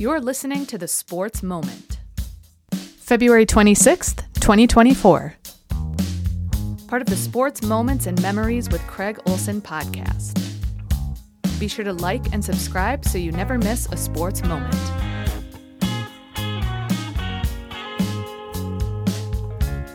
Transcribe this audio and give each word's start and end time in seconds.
You're 0.00 0.18
listening 0.18 0.64
to 0.64 0.78
the 0.78 0.88
Sports 0.88 1.42
Moment. 1.42 1.98
February 2.72 3.44
26th, 3.44 4.22
2024. 4.32 5.34
Part 6.88 7.02
of 7.02 7.06
the 7.06 7.16
Sports 7.16 7.62
Moments 7.62 8.06
and 8.06 8.18
Memories 8.22 8.70
with 8.70 8.80
Craig 8.86 9.18
Olson 9.26 9.60
podcast. 9.60 10.42
Be 11.60 11.68
sure 11.68 11.84
to 11.84 11.92
like 11.92 12.32
and 12.32 12.42
subscribe 12.42 13.04
so 13.04 13.18
you 13.18 13.30
never 13.30 13.58
miss 13.58 13.88
a 13.92 13.96
sports 13.98 14.42
moment. 14.42 14.74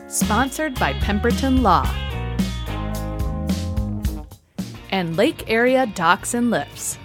Sponsored 0.07 0.75
by 0.75 0.93
Pemberton 0.99 1.63
Law 1.63 1.91
and 4.91 5.17
Lake 5.17 5.49
Area 5.49 5.87
Docks 5.87 6.35
and 6.35 6.51
Lifts. 6.51 6.99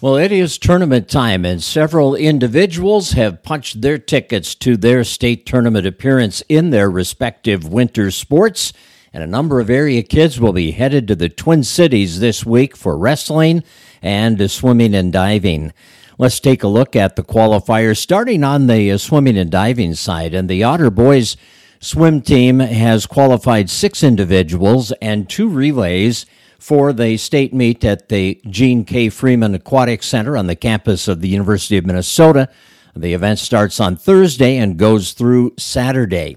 Well, 0.00 0.16
it 0.16 0.30
is 0.30 0.58
tournament 0.58 1.08
time, 1.08 1.44
and 1.44 1.60
several 1.60 2.14
individuals 2.14 3.12
have 3.12 3.42
punched 3.42 3.80
their 3.80 3.98
tickets 3.98 4.54
to 4.54 4.76
their 4.76 5.02
state 5.02 5.44
tournament 5.44 5.88
appearance 5.88 6.40
in 6.48 6.70
their 6.70 6.88
respective 6.88 7.66
winter 7.66 8.12
sports. 8.12 8.72
And 9.12 9.24
a 9.24 9.26
number 9.26 9.58
of 9.58 9.68
area 9.68 10.04
kids 10.04 10.38
will 10.38 10.52
be 10.52 10.70
headed 10.70 11.08
to 11.08 11.16
the 11.16 11.28
Twin 11.28 11.64
Cities 11.64 12.20
this 12.20 12.46
week 12.46 12.76
for 12.76 12.96
wrestling 12.96 13.64
and 14.00 14.48
swimming 14.48 14.94
and 14.94 15.12
diving. 15.12 15.72
Let's 16.16 16.38
take 16.38 16.62
a 16.62 16.68
look 16.68 16.94
at 16.94 17.16
the 17.16 17.24
qualifiers, 17.24 17.96
starting 17.96 18.44
on 18.44 18.68
the 18.68 18.96
swimming 18.98 19.36
and 19.36 19.50
diving 19.50 19.94
side. 19.94 20.32
And 20.32 20.48
the 20.48 20.62
Otter 20.62 20.92
Boys 20.92 21.36
swim 21.80 22.20
team 22.20 22.60
has 22.60 23.04
qualified 23.04 23.68
six 23.68 24.04
individuals 24.04 24.92
and 25.02 25.28
two 25.28 25.48
relays 25.48 26.24
for 26.58 26.92
the 26.92 27.16
state 27.16 27.54
meet 27.54 27.84
at 27.84 28.08
the 28.08 28.40
Jean 28.48 28.84
K. 28.84 29.08
Freeman 29.08 29.54
Aquatic 29.54 30.02
Center 30.02 30.36
on 30.36 30.46
the 30.46 30.56
campus 30.56 31.08
of 31.08 31.20
the 31.20 31.28
University 31.28 31.76
of 31.78 31.86
Minnesota. 31.86 32.48
The 32.96 33.14
event 33.14 33.38
starts 33.38 33.78
on 33.78 33.96
Thursday 33.96 34.56
and 34.56 34.76
goes 34.76 35.12
through 35.12 35.54
Saturday. 35.56 36.36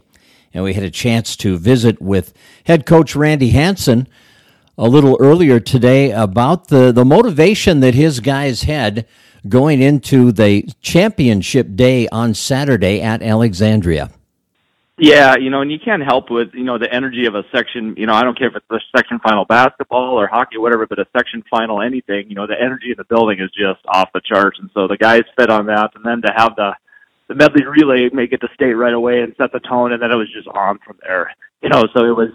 And 0.53 0.63
we 0.63 0.73
had 0.73 0.83
a 0.83 0.91
chance 0.91 1.35
to 1.37 1.57
visit 1.57 2.01
with 2.01 2.33
head 2.65 2.85
coach 2.85 3.15
Randy 3.15 3.49
Hansen 3.49 4.07
a 4.77 4.87
little 4.87 5.17
earlier 5.19 5.59
today 5.59 6.11
about 6.11 6.67
the, 6.67 6.91
the 6.91 7.05
motivation 7.05 7.79
that 7.79 7.95
his 7.95 8.19
guys 8.19 8.63
had 8.63 9.05
going 9.47 9.81
into 9.81 10.31
the 10.31 10.69
championship 10.81 11.75
day 11.75 12.07
on 12.09 12.33
Saturday 12.33 13.01
at 13.01 13.23
Alexandria. 13.23 14.11
Yeah, 15.01 15.35
you 15.35 15.49
know, 15.49 15.61
and 15.61 15.71
you 15.71 15.79
can't 15.83 16.03
help 16.03 16.29
with 16.29 16.49
you 16.53 16.63
know 16.63 16.77
the 16.77 16.93
energy 16.93 17.25
of 17.25 17.33
a 17.33 17.41
section. 17.51 17.95
You 17.97 18.05
know, 18.05 18.13
I 18.13 18.21
don't 18.21 18.37
care 18.37 18.49
if 18.49 18.55
it's 18.55 18.65
a 18.69 18.77
section 18.95 19.17
final 19.17 19.45
basketball 19.45 20.13
or 20.13 20.27
hockey, 20.27 20.57
or 20.57 20.61
whatever, 20.61 20.85
but 20.85 20.99
a 20.99 21.07
section 21.17 21.43
final 21.49 21.81
anything. 21.81 22.29
You 22.29 22.35
know, 22.35 22.45
the 22.45 22.53
energy 22.53 22.91
in 22.91 22.97
the 22.99 23.03
building 23.05 23.39
is 23.39 23.49
just 23.49 23.83
off 23.87 24.09
the 24.13 24.21
charts, 24.23 24.59
and 24.61 24.69
so 24.75 24.87
the 24.87 24.97
guys 24.97 25.23
fed 25.35 25.49
on 25.49 25.65
that. 25.65 25.89
And 25.95 26.05
then 26.05 26.21
to 26.21 26.31
have 26.37 26.55
the 26.55 26.73
the 27.29 27.33
medley 27.33 27.65
relay 27.65 28.09
make 28.13 28.31
it 28.31 28.41
to 28.41 28.47
state 28.53 28.73
right 28.73 28.93
away 28.93 29.21
and 29.21 29.33
set 29.41 29.51
the 29.51 29.59
tone, 29.61 29.91
and 29.91 29.99
then 29.99 30.11
it 30.11 30.15
was 30.17 30.31
just 30.31 30.47
on 30.49 30.77
from 30.85 30.99
there. 31.01 31.33
You 31.63 31.69
know, 31.69 31.87
so 31.95 32.05
it 32.05 32.15
was 32.15 32.29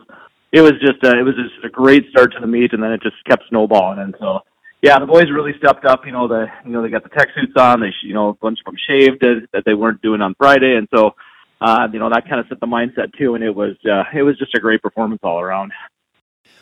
it 0.50 0.60
was 0.60 0.72
just 0.80 1.04
a, 1.04 1.20
it 1.20 1.22
was 1.22 1.36
just 1.36 1.64
a 1.64 1.68
great 1.68 2.10
start 2.10 2.32
to 2.32 2.40
the 2.40 2.48
meet, 2.48 2.72
and 2.72 2.82
then 2.82 2.90
it 2.90 3.00
just 3.00 3.22
kept 3.26 3.44
snowballing. 3.48 4.00
And 4.00 4.16
so 4.18 4.40
yeah, 4.82 4.98
the 4.98 5.06
boys 5.06 5.30
really 5.30 5.54
stepped 5.58 5.84
up. 5.84 6.04
You 6.04 6.10
know, 6.10 6.26
the 6.26 6.46
you 6.64 6.72
know 6.72 6.82
they 6.82 6.88
got 6.88 7.04
the 7.04 7.10
tech 7.10 7.28
suits 7.32 7.54
on. 7.56 7.78
They 7.78 7.94
you 8.02 8.14
know 8.14 8.30
a 8.30 8.34
bunch 8.34 8.58
of 8.58 8.64
them 8.64 8.76
shaved 8.88 9.20
that 9.20 9.62
they 9.64 9.74
weren't 9.74 10.02
doing 10.02 10.20
on 10.20 10.34
Friday, 10.34 10.74
and 10.74 10.88
so 10.92 11.14
uh, 11.60 11.88
you 11.92 11.98
know 11.98 12.08
that 12.10 12.28
kind 12.28 12.40
of 12.40 12.46
set 12.48 12.60
the 12.60 12.66
mindset 12.66 13.12
too. 13.16 13.34
And 13.34 13.44
it 13.44 13.54
was 13.54 13.76
uh, 13.90 14.04
it 14.14 14.22
was 14.22 14.38
just 14.38 14.54
a 14.54 14.60
great 14.60 14.82
performance 14.82 15.20
all 15.22 15.40
around. 15.40 15.72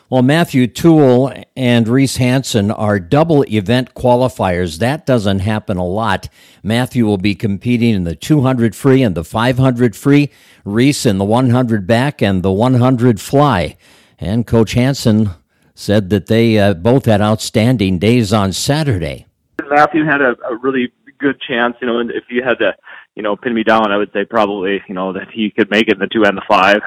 Well, 0.07 0.21
Matthew 0.21 0.67
Toole 0.67 1.33
and 1.57 1.87
Reese 1.87 2.17
Hansen 2.17 2.69
are 2.69 2.99
double 2.99 3.41
event 3.43 3.95
qualifiers. 3.95 4.77
That 4.77 5.07
doesn't 5.07 5.39
happen 5.39 5.77
a 5.77 5.85
lot. 5.85 6.29
Matthew 6.61 7.07
will 7.07 7.17
be 7.17 7.33
competing 7.33 7.95
in 7.95 8.03
the 8.03 8.15
200 8.15 8.75
free 8.75 9.01
and 9.01 9.15
the 9.15 9.23
500 9.23 9.95
free. 9.95 10.31
Reese 10.63 11.07
in 11.07 11.17
the 11.17 11.25
100 11.25 11.87
back 11.87 12.21
and 12.21 12.43
the 12.43 12.51
100 12.51 13.19
fly. 13.19 13.77
And 14.19 14.45
Coach 14.45 14.73
Hansen 14.73 15.31
said 15.73 16.11
that 16.11 16.27
they 16.27 16.59
uh, 16.59 16.75
both 16.75 17.05
had 17.05 17.19
outstanding 17.19 17.97
days 17.97 18.31
on 18.31 18.53
Saturday. 18.53 19.25
Matthew 19.67 20.05
had 20.05 20.21
a, 20.21 20.35
a 20.47 20.55
really 20.55 20.93
good 21.17 21.41
chance. 21.41 21.77
You 21.81 21.87
know, 21.87 21.97
and 21.97 22.11
if 22.11 22.25
you 22.29 22.43
had 22.43 22.59
to, 22.59 22.75
you 23.15 23.23
know, 23.23 23.35
pin 23.35 23.53
me 23.53 23.63
down, 23.63 23.91
I 23.91 23.97
would 23.97 24.11
say 24.13 24.25
probably, 24.25 24.81
you 24.87 24.93
know, 24.93 25.13
that 25.13 25.31
he 25.31 25.49
could 25.49 25.69
make 25.69 25.87
it 25.87 25.93
in 25.93 25.99
the 25.99 26.07
two 26.07 26.25
and 26.25 26.37
the 26.37 26.43
five. 26.47 26.81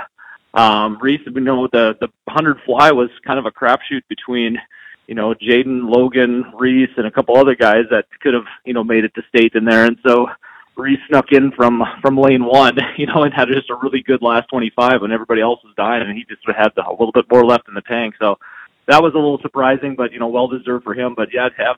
Um, 0.55 0.99
Reese, 1.01 1.21
we 1.33 1.41
know 1.41 1.67
the 1.67 1.97
the 2.01 2.09
hundred 2.29 2.61
fly 2.65 2.91
was 2.93 3.11
kind 3.27 3.39
of 3.39 3.47
a 3.47 3.51
crapshoot 3.51 4.03
between, 4.09 4.59
you 5.07 5.15
know, 5.15 5.35
Jaden, 5.35 5.89
Logan, 5.89 6.53
Reese, 6.55 6.91
and 6.97 7.07
a 7.07 7.11
couple 7.11 7.37
other 7.37 7.55
guys 7.55 7.85
that 7.91 8.07
could 8.21 8.35
have, 8.35 8.47
you 8.65 8.75
know, 8.75 8.85
made 8.85 9.05
it 9.05 9.15
to 9.15 9.23
state 9.29 9.55
in 9.55 9.65
there. 9.65 9.85
And 9.85 9.99
so 10.07 10.29
Reese 10.77 11.01
snuck 11.09 11.33
in 11.33 11.51
from 11.53 11.83
from 12.01 12.17
lane 12.17 12.45
one, 12.45 12.77
you 12.97 13.07
know, 13.07 13.25
and 13.25 13.35
had 13.35 13.49
just 13.49 13.71
a 13.71 13.75
really 13.75 14.03
good 14.03 14.23
last 14.23 14.49
twenty 14.49 14.71
five 14.75 15.03
when 15.03 15.13
everybody 15.13 15.41
else 15.41 15.61
was 15.65 15.75
dying, 15.77 16.03
and 16.03 16.17
he 16.17 16.25
just 16.25 16.43
had 16.47 16.73
a 16.77 16.91
little 16.91 17.13
bit 17.13 17.27
more 17.31 17.45
left 17.45 17.69
in 17.69 17.75
the 17.75 17.83
tank. 17.83 18.15
So 18.19 18.39
that 18.87 19.03
was 19.03 19.13
a 19.15 19.19
little 19.19 19.41
surprising, 19.41 19.95
but 19.97 20.13
you 20.13 20.19
know, 20.19 20.29
well 20.29 20.49
deserved 20.49 20.85
for 20.85 20.95
him. 20.95 21.15
But 21.15 21.29
yeah, 21.33 21.49
to 21.49 21.57
have 21.63 21.77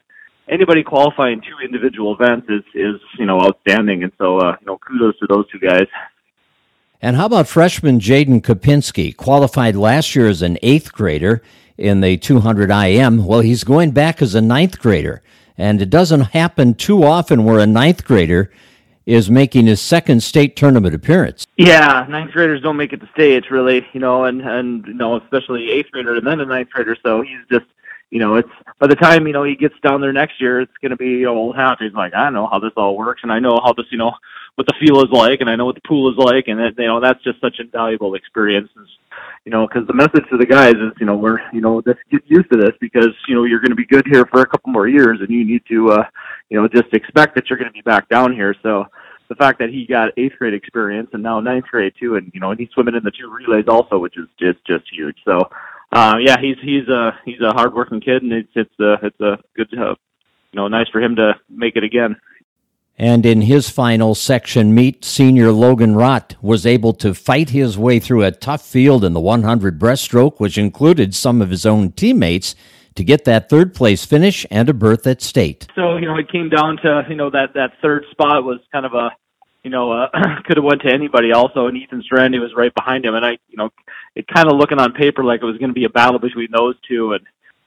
anybody 0.50 0.82
qualifying 0.82 1.40
two 1.40 1.64
individual 1.64 2.14
events 2.14 2.46
is 2.50 2.62
is 2.74 3.00
you 3.18 3.26
know 3.26 3.40
outstanding, 3.40 4.02
and 4.02 4.12
so 4.18 4.38
uh, 4.38 4.56
you 4.60 4.66
know, 4.66 4.78
kudos 4.78 5.18
to 5.20 5.26
those 5.26 5.48
two 5.50 5.58
guys. 5.58 5.86
And 7.02 7.16
how 7.16 7.26
about 7.26 7.48
freshman 7.48 7.98
Jaden 7.98 8.42
Kopinski, 8.42 9.16
qualified 9.16 9.74
last 9.74 10.14
year 10.14 10.28
as 10.28 10.42
an 10.42 10.58
eighth 10.62 10.92
grader 10.92 11.42
in 11.78 12.02
the 12.02 12.18
200 12.18 12.70
IM? 12.70 13.24
Well, 13.24 13.40
he's 13.40 13.64
going 13.64 13.92
back 13.92 14.20
as 14.20 14.34
a 14.34 14.42
ninth 14.42 14.78
grader. 14.78 15.22
And 15.56 15.82
it 15.82 15.90
doesn't 15.90 16.20
happen 16.20 16.74
too 16.74 17.04
often 17.04 17.44
where 17.44 17.58
a 17.58 17.66
ninth 17.66 18.04
grader 18.04 18.50
is 19.06 19.30
making 19.30 19.66
his 19.66 19.80
second 19.80 20.22
state 20.22 20.56
tournament 20.56 20.94
appearance. 20.94 21.46
Yeah, 21.56 22.06
ninth 22.08 22.32
graders 22.32 22.62
don't 22.62 22.76
make 22.76 22.92
it 22.92 23.00
to 23.00 23.08
states 23.12 23.50
really, 23.50 23.86
you 23.92 24.00
know, 24.00 24.24
and 24.24 24.40
and 24.40 24.86
you 24.86 24.94
know, 24.94 25.16
especially 25.16 25.70
eighth 25.70 25.90
grader 25.90 26.16
and 26.16 26.26
then 26.26 26.40
a 26.40 26.46
ninth 26.46 26.70
grader. 26.70 26.96
So 27.02 27.22
he's 27.22 27.40
just, 27.50 27.66
you 28.10 28.18
know, 28.18 28.36
it's 28.36 28.50
by 28.78 28.88
the 28.88 28.96
time 28.96 29.26
you 29.26 29.32
know 29.32 29.44
he 29.44 29.54
gets 29.54 29.74
down 29.82 30.00
there 30.00 30.12
next 30.12 30.40
year, 30.40 30.60
it's 30.60 30.76
going 30.82 30.90
to 30.90 30.96
be 30.96 31.26
old 31.26 31.56
hat. 31.56 31.78
He's 31.80 31.92
like, 31.92 32.12
I 32.14 32.30
know 32.30 32.48
how 32.48 32.58
this 32.58 32.72
all 32.76 32.96
works, 32.96 33.20
and 33.22 33.32
I 33.32 33.38
know 33.38 33.60
how 33.62 33.72
this, 33.72 33.86
you 33.90 33.98
know, 33.98 34.12
what 34.56 34.66
the 34.66 34.74
feel 34.84 35.02
is 35.02 35.10
like, 35.12 35.40
and 35.40 35.48
I 35.48 35.56
know 35.56 35.64
what 35.64 35.76
the 35.76 35.88
pool 35.88 36.10
is 36.10 36.18
like, 36.18 36.48
and 36.48 36.58
that, 36.58 36.74
you 36.76 36.86
know, 36.86 37.00
that's 37.00 37.22
just 37.22 37.40
such 37.40 37.60
a 37.60 37.64
valuable 37.64 38.14
experience. 38.14 38.68
You 39.44 39.52
know, 39.52 39.66
because 39.66 39.86
the 39.86 39.94
message 39.94 40.24
to 40.30 40.36
the 40.36 40.46
guys 40.46 40.74
is, 40.74 40.92
you 40.98 41.06
know, 41.06 41.16
we're, 41.16 41.40
you 41.52 41.60
know, 41.60 41.80
just 41.82 41.98
get 42.10 42.22
used 42.26 42.50
to 42.50 42.58
this 42.58 42.72
because 42.80 43.14
you 43.28 43.34
know 43.34 43.44
you're 43.44 43.60
going 43.60 43.70
to 43.70 43.76
be 43.76 43.86
good 43.86 44.06
here 44.06 44.26
for 44.26 44.42
a 44.42 44.46
couple 44.46 44.72
more 44.72 44.88
years, 44.88 45.20
and 45.20 45.30
you 45.30 45.44
need 45.44 45.62
to, 45.68 45.92
uh, 45.92 46.04
you 46.48 46.60
know, 46.60 46.68
just 46.68 46.92
expect 46.92 47.34
that 47.36 47.48
you're 47.48 47.58
going 47.58 47.70
to 47.70 47.72
be 47.72 47.82
back 47.82 48.08
down 48.08 48.32
here. 48.32 48.54
So 48.62 48.86
the 49.30 49.36
fact 49.36 49.60
that 49.60 49.70
he 49.70 49.86
got 49.86 50.10
eighth 50.16 50.34
grade 50.38 50.54
experience 50.54 51.08
and 51.12 51.22
now 51.22 51.40
ninth 51.40 51.66
grade 51.70 51.94
too, 51.98 52.16
and 52.16 52.30
you 52.34 52.40
know, 52.40 52.50
and 52.50 52.60
he's 52.60 52.68
swimming 52.70 52.96
in 52.96 53.04
the 53.04 53.12
two 53.12 53.30
relays 53.30 53.66
also, 53.68 53.98
which 53.98 54.18
is 54.18 54.26
just 54.38 54.58
just 54.66 54.84
huge. 54.92 55.16
So, 55.24 55.48
uh, 55.92 56.16
yeah, 56.20 56.36
he's 56.40 56.56
he's 56.62 56.88
a 56.88 57.18
he's 57.24 57.40
a 57.40 57.52
hardworking 57.52 58.00
kid, 58.00 58.22
and 58.22 58.32
it's 58.32 58.52
it's 58.54 58.80
a 58.80 58.94
it's 59.02 59.20
a 59.20 59.38
good, 59.56 59.68
uh, 59.76 59.94
you 60.52 60.56
know, 60.56 60.68
nice 60.68 60.88
for 60.88 61.00
him 61.02 61.16
to 61.16 61.34
make 61.48 61.76
it 61.76 61.84
again. 61.84 62.16
And 62.96 63.24
in 63.24 63.40
his 63.40 63.70
final 63.70 64.14
section 64.14 64.74
meet, 64.74 65.06
senior 65.06 65.52
Logan 65.52 65.94
Rott 65.94 66.36
was 66.42 66.66
able 66.66 66.92
to 66.94 67.14
fight 67.14 67.48
his 67.48 67.78
way 67.78 67.98
through 67.98 68.24
a 68.24 68.30
tough 68.30 68.60
field 68.60 69.04
in 69.04 69.14
the 69.14 69.20
100 69.20 69.78
breaststroke, 69.78 70.38
which 70.38 70.58
included 70.58 71.14
some 71.14 71.40
of 71.40 71.48
his 71.48 71.64
own 71.64 71.92
teammates, 71.92 72.54
to 72.96 73.02
get 73.02 73.24
that 73.24 73.48
third 73.48 73.72
place 73.72 74.04
finish 74.04 74.44
and 74.50 74.68
a 74.68 74.74
berth 74.74 75.06
at 75.06 75.22
state. 75.22 75.66
So 75.74 75.96
you 75.96 76.06
know, 76.06 76.16
it 76.16 76.30
came 76.30 76.50
down 76.50 76.76
to 76.82 77.04
you 77.08 77.16
know 77.16 77.30
that 77.30 77.54
that 77.54 77.72
third 77.82 78.04
spot 78.10 78.44
was 78.44 78.60
kind 78.70 78.84
of 78.86 78.94
a 78.94 79.10
you 79.64 79.70
know 79.70 79.90
uh, 79.92 80.08
could 80.44 80.56
have 80.56 80.64
went 80.64 80.82
to 80.82 80.92
anybody 80.92 81.32
also, 81.32 81.66
and 81.66 81.76
Ethan 81.76 82.02
Strandy 82.02 82.38
was 82.38 82.52
right 82.54 82.74
behind 82.74 83.04
him, 83.04 83.14
and 83.14 83.24
I 83.24 83.38
you 83.48 83.56
know 83.56 83.70
it 84.14 84.26
kind 84.26 84.50
of 84.50 84.56
looking 84.56 84.78
on 84.78 84.92
paper 84.92 85.24
like 85.24 85.42
it 85.42 85.46
was 85.46 85.58
going 85.58 85.70
to 85.70 85.74
be 85.74 85.84
a 85.84 85.90
battle 85.90 86.18
between 86.18 86.48
those 86.52 86.74
two, 86.88 87.12
and 87.12 87.24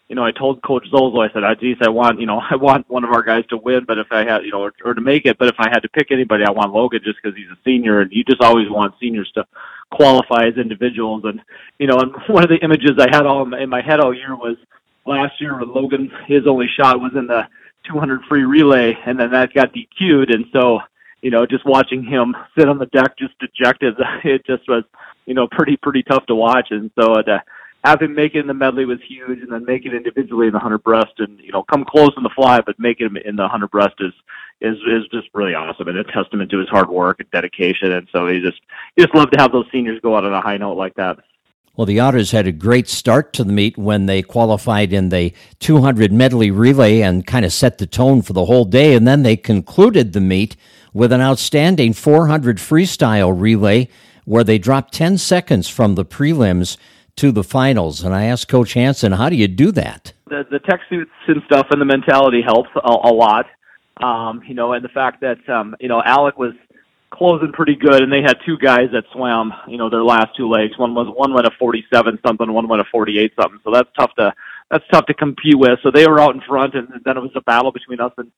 you 0.10 0.16
know, 0.16 0.26
I 0.26 0.32
told 0.32 0.62
Coach 0.62 0.86
Zolzo, 0.94 1.28
I 1.28 1.34
said, 1.34 1.44
oh, 1.44 1.56
geez, 1.56 1.78
I 1.82 1.90
want, 1.90 2.20
you 2.20 2.26
know, 2.26 2.40
I 2.50 2.56
want 2.56 2.90
one 2.90 3.04
of 3.04 3.12
our 3.12 3.24
guys 3.24 3.46
to 3.50 3.58
win, 3.58 3.86
but 3.86 3.98
if 3.98 4.08
I 4.12 4.20
had, 4.20 4.44
you 4.44 4.52
know, 4.52 4.62
or, 4.62 4.74
or 4.84 4.94
to 4.94 5.02
make 5.02 5.26
it, 5.26 5.38
but 5.38 5.48
if 5.48 5.56
I 5.58 5.70
had 5.70 5.80
to 5.80 5.90
pick 5.90 6.12
anybody, 6.12 6.44
I 6.46 6.52
want 6.52 6.74
Logan 6.74 7.02
just 7.04 7.18
because 7.22 7.38
he's 7.38 7.50
a 7.50 7.58
senior, 7.64 8.02
and 8.02 8.12
you 8.12 8.24
just 8.24 8.42
always 8.42 8.70
want 8.70 8.96
seniors 9.00 9.32
to 9.36 9.46
qualify 9.92 10.48
as 10.48 10.58
individuals. 10.58 11.24
And 11.26 11.42
you 11.80 11.88
know, 11.88 11.98
and 11.98 12.14
one 12.28 12.44
of 12.44 12.50
the 12.50 12.64
images 12.64 12.92
I 13.00 13.08
had 13.10 13.26
all 13.26 13.54
in 13.54 13.70
my 13.70 13.82
head 13.82 14.00
all 14.00 14.14
year 14.14 14.36
was 14.36 14.58
last 15.06 15.40
year 15.40 15.58
when 15.58 15.74
Logan, 15.74 16.12
his 16.28 16.48
only 16.48 16.68
shot 16.68 17.00
was 17.00 17.14
in 17.16 17.28
the 17.28 17.48
200 17.90 18.22
free 18.30 18.44
relay, 18.44 18.98
and 19.06 19.20
then 19.20 19.32
that 19.32 19.54
got 19.54 19.74
DQ'd, 19.74 20.32
and 20.32 20.46
so 20.52 20.80
you 21.24 21.32
know, 21.32 21.46
just 21.46 21.66
watching 21.66 22.04
him 22.04 22.36
sit 22.56 22.68
on 22.68 22.78
the 22.78 22.86
deck 22.88 23.18
just 23.18 23.34
dejected, 23.40 23.96
it 24.26 24.46
just 24.46 24.68
was, 24.68 24.84
you 25.26 25.34
know, 25.34 25.48
pretty 25.52 25.78
pretty 25.78 26.04
tough 26.04 26.26
to 26.28 26.36
watch. 26.36 26.68
And 26.72 26.92
so 27.00 27.14
uh, 27.14 27.40
have 27.84 28.02
him 28.02 28.16
make 28.16 28.36
it 28.36 28.40
in 28.40 28.48
the 28.48 28.54
medley 28.54 28.86
was 28.86 29.00
huge, 29.08 29.40
and 29.40 29.52
then 29.52 29.66
make 29.66 29.86
it 29.86 29.94
individually 29.94 30.48
in 30.48 30.54
the 30.54 30.60
hundred 30.60 30.84
breast, 30.84 31.14
and 31.20 31.40
you 31.40 31.52
know 31.52 31.64
come 31.64 31.86
close 31.86 32.12
in 32.16 32.24
the 32.24 32.30
fly, 32.36 32.62
but 32.62 32.80
make 32.80 33.02
it 33.02 33.12
in 33.26 33.36
the 33.36 33.48
hundred 33.48 33.72
breast 33.72 33.96
is 34.00 34.14
is 34.62 34.78
is 34.88 35.08
just 35.12 35.28
really 35.34 35.54
awesome 35.54 35.88
and 35.88 35.98
a 35.98 36.04
testament 36.06 36.50
to 36.52 36.60
his 36.60 36.70
hard 36.70 36.90
work 36.90 37.20
and 37.20 37.30
dedication. 37.32 37.92
And 37.92 38.08
so 38.12 38.28
he 38.28 38.40
just 38.40 38.62
he 38.96 39.04
just 39.04 39.14
love 39.14 39.32
to 39.32 39.40
have 39.40 39.52
those 39.52 39.66
seniors 39.72 40.00
go 40.02 40.16
out 40.16 40.26
on 40.26 40.34
a 40.34 40.42
high 40.42 40.58
note 40.58 40.78
like 40.78 40.96
that. 40.96 41.20
Well, 41.76 41.88
the 41.88 42.00
Otters 42.00 42.30
had 42.30 42.46
a 42.46 42.52
great 42.52 42.88
start 42.88 43.34
to 43.34 43.44
the 43.44 43.52
meet 43.52 43.80
when 43.80 44.06
they 44.06 44.22
qualified 44.22 44.94
in 44.94 45.10
the 45.10 45.34
200 45.58 46.14
medley 46.14 46.52
relay 46.52 47.02
and 47.02 47.26
kind 47.26 47.44
of 47.44 47.52
set 47.52 47.80
the 47.80 47.88
tone 47.88 48.22
for 48.22 48.34
the 48.34 48.46
whole 48.46 48.64
day. 48.64 48.94
And 48.94 49.08
then 49.08 49.24
they 49.24 49.36
concluded 49.36 50.14
the 50.14 50.22
meet 50.22 50.56
with 50.94 51.12
an 51.12 51.20
outstanding 51.20 51.94
400 51.94 52.58
freestyle 52.58 53.34
relay 53.36 53.90
where 54.26 54.44
they 54.44 54.58
dropped 54.58 54.94
10 54.94 55.18
seconds 55.18 55.68
from 55.68 55.96
the 55.96 56.06
prelims 56.06 56.78
to 57.16 57.32
the 57.32 57.44
finals. 57.44 58.04
And 58.04 58.14
I 58.14 58.26
asked 58.26 58.48
Coach 58.48 58.74
Hansen, 58.74 59.14
how 59.14 59.30
do 59.30 59.36
you 59.36 59.48
do 59.48 59.72
that? 59.72 60.14
The, 60.28 60.46
the 60.50 60.60
tech 60.60 60.82
suits 60.90 61.12
and 61.28 61.42
stuff 61.46 61.68
and 61.72 61.80
the 61.80 61.86
mentality 61.86 62.42
helps 62.42 62.70
a, 62.76 62.90
a 62.90 63.14
lot. 63.14 63.46
Um, 63.98 64.42
you 64.48 64.56
know, 64.56 64.74
and 64.74 64.84
the 64.84 64.90
fact 64.90 65.22
that, 65.22 65.48
um, 65.48 65.76
you 65.80 65.88
know, 65.88 66.02
Alec 66.04 66.38
was– 66.38 66.54
closing 67.14 67.52
pretty 67.52 67.76
good, 67.76 68.02
and 68.02 68.12
they 68.12 68.22
had 68.22 68.38
two 68.46 68.58
guys 68.58 68.90
that 68.92 69.04
swam, 69.14 69.54
you 69.68 69.78
know, 69.78 69.90
their 69.90 70.04
last 70.04 70.36
two 70.36 70.50
legs. 70.50 70.78
One 70.78 70.96
was 70.96 71.08
one 71.16 71.34
went 71.34 71.46
a 71.46 71.52
47 71.60 72.20
something, 72.26 72.52
one 72.52 72.68
went 72.68 72.82
a 72.82 72.86
48 72.92 73.34
something. 73.40 73.60
So 73.64 73.72
that's 73.72 73.90
tough 73.98 74.12
to 74.18 74.34
that's 74.72 74.84
tough 74.92 75.06
to 75.06 75.14
compete 75.14 75.58
with. 75.58 75.80
So 75.84 75.92
they 75.92 76.08
were 76.08 76.20
out 76.20 76.34
in 76.34 76.42
front, 76.42 76.74
and 76.74 76.88
then 77.06 77.18
it 77.18 77.22
was 77.22 77.32
a 77.36 77.42
battle 77.42 77.72
between 77.72 78.00
us 78.00 78.12
and 78.18 78.32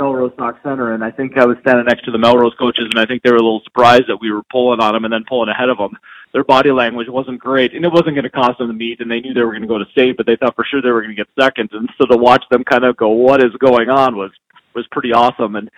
Melrose 0.00 0.32
Sauk 0.36 0.56
Centre. 0.62 0.94
And 0.94 1.04
I 1.04 1.10
think 1.10 1.36
I 1.36 1.44
was 1.44 1.58
standing 1.60 1.84
next 1.84 2.04
to 2.04 2.10
the 2.10 2.18
Melrose 2.18 2.54
coaches, 2.58 2.86
and 2.90 2.98
I 2.98 3.06
think 3.06 3.22
they 3.22 3.30
were 3.30 3.36
a 3.36 3.42
little 3.42 3.62
surprised 3.64 4.08
that 4.08 4.20
we 4.20 4.32
were 4.32 4.42
pulling 4.50 4.80
on 4.80 4.94
them 4.94 5.04
and 5.04 5.12
then 5.12 5.24
pulling 5.28 5.50
ahead 5.50 5.68
of 5.68 5.78
them. 5.78 5.96
Their 6.32 6.44
body 6.44 6.70
language 6.70 7.08
wasn't 7.08 7.40
great, 7.40 7.74
and 7.74 7.84
it 7.84 7.92
wasn't 7.92 8.14
going 8.14 8.22
to 8.22 8.30
cost 8.30 8.58
them 8.58 8.68
the 8.68 8.74
meet. 8.74 9.00
And 9.00 9.10
they 9.10 9.20
knew 9.20 9.34
they 9.34 9.42
were 9.42 9.52
going 9.52 9.62
to 9.62 9.68
go 9.68 9.78
to 9.78 9.90
state, 9.92 10.16
but 10.16 10.26
they 10.26 10.36
thought 10.36 10.56
for 10.56 10.64
sure 10.64 10.80
they 10.80 10.90
were 10.90 11.02
going 11.02 11.14
to 11.14 11.24
get 11.24 11.28
second. 11.38 11.70
And 11.72 11.88
so 11.98 12.06
to 12.06 12.16
watch 12.16 12.44
them 12.50 12.64
kind 12.64 12.84
of 12.84 12.96
go, 12.96 13.08
"What 13.10 13.44
is 13.44 13.52
going 13.58 13.90
on?" 13.90 14.16
was 14.16 14.30
was 14.74 14.86
pretty 14.92 15.12
awesome. 15.12 15.56
And 15.56 15.70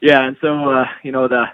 yeah, 0.00 0.26
and 0.26 0.36
so 0.40 0.70
uh, 0.70 0.86
you 1.02 1.12
know 1.12 1.28
the 1.28 1.46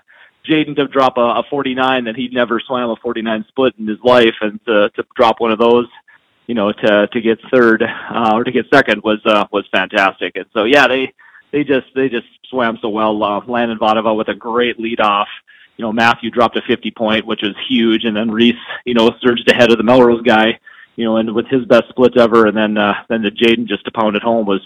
Jaden 0.49 0.76
to 0.76 0.87
drop 0.87 1.17
a, 1.17 1.21
a 1.21 1.43
49 1.50 2.05
that 2.05 2.17
he'd 2.17 2.32
never 2.32 2.61
swam 2.61 2.91
a 2.91 2.97
49 2.97 3.44
split 3.49 3.75
in 3.79 3.88
his 3.88 3.99
life, 4.05 4.35
and 4.41 4.65
to 4.67 4.91
to 4.91 5.05
drop 5.17 5.41
one 5.41 5.50
of 5.50 5.59
those, 5.59 5.88
you 6.47 6.55
know, 6.55 6.71
to 6.71 7.09
to 7.09 7.21
get 7.21 7.41
third 7.53 7.82
uh, 7.82 8.31
or 8.35 8.44
to 8.44 8.53
get 8.53 8.67
second 8.73 9.03
was 9.03 9.21
uh, 9.25 9.47
was 9.50 9.67
fantastic. 9.73 10.37
And 10.37 10.47
so 10.53 10.62
yeah, 10.62 10.87
they 10.87 11.12
they 11.54 11.62
just 11.62 11.86
they 11.94 12.08
just 12.08 12.26
swam 12.50 12.78
so 12.82 12.88
well. 12.88 13.22
Uh, 13.22 13.40
Landon 13.46 13.78
Vadova 13.78 14.16
with 14.16 14.28
a 14.28 14.34
great 14.34 14.80
lead 14.80 15.00
off. 15.00 15.28
You 15.76 15.84
know, 15.84 15.92
Matthew 15.92 16.30
dropped 16.30 16.56
a 16.56 16.62
50 16.68 16.90
point, 16.90 17.26
which 17.26 17.42
was 17.42 17.54
huge, 17.68 18.04
and 18.04 18.16
then 18.16 18.30
Reese, 18.30 18.54
you 18.84 18.94
know, 18.94 19.10
surged 19.20 19.48
ahead 19.50 19.70
of 19.70 19.78
the 19.78 19.84
Melrose 19.84 20.22
guy, 20.22 20.58
you 20.96 21.04
know, 21.04 21.16
and 21.16 21.32
with 21.32 21.46
his 21.46 21.64
best 21.64 21.84
splits 21.90 22.16
ever, 22.18 22.46
and 22.46 22.56
then 22.56 22.76
uh, 22.76 22.94
then 23.08 23.22
the 23.22 23.30
Jaden 23.30 23.68
just 23.68 23.84
to 23.84 23.92
pound 23.92 24.16
it 24.16 24.22
home 24.22 24.46
was 24.46 24.60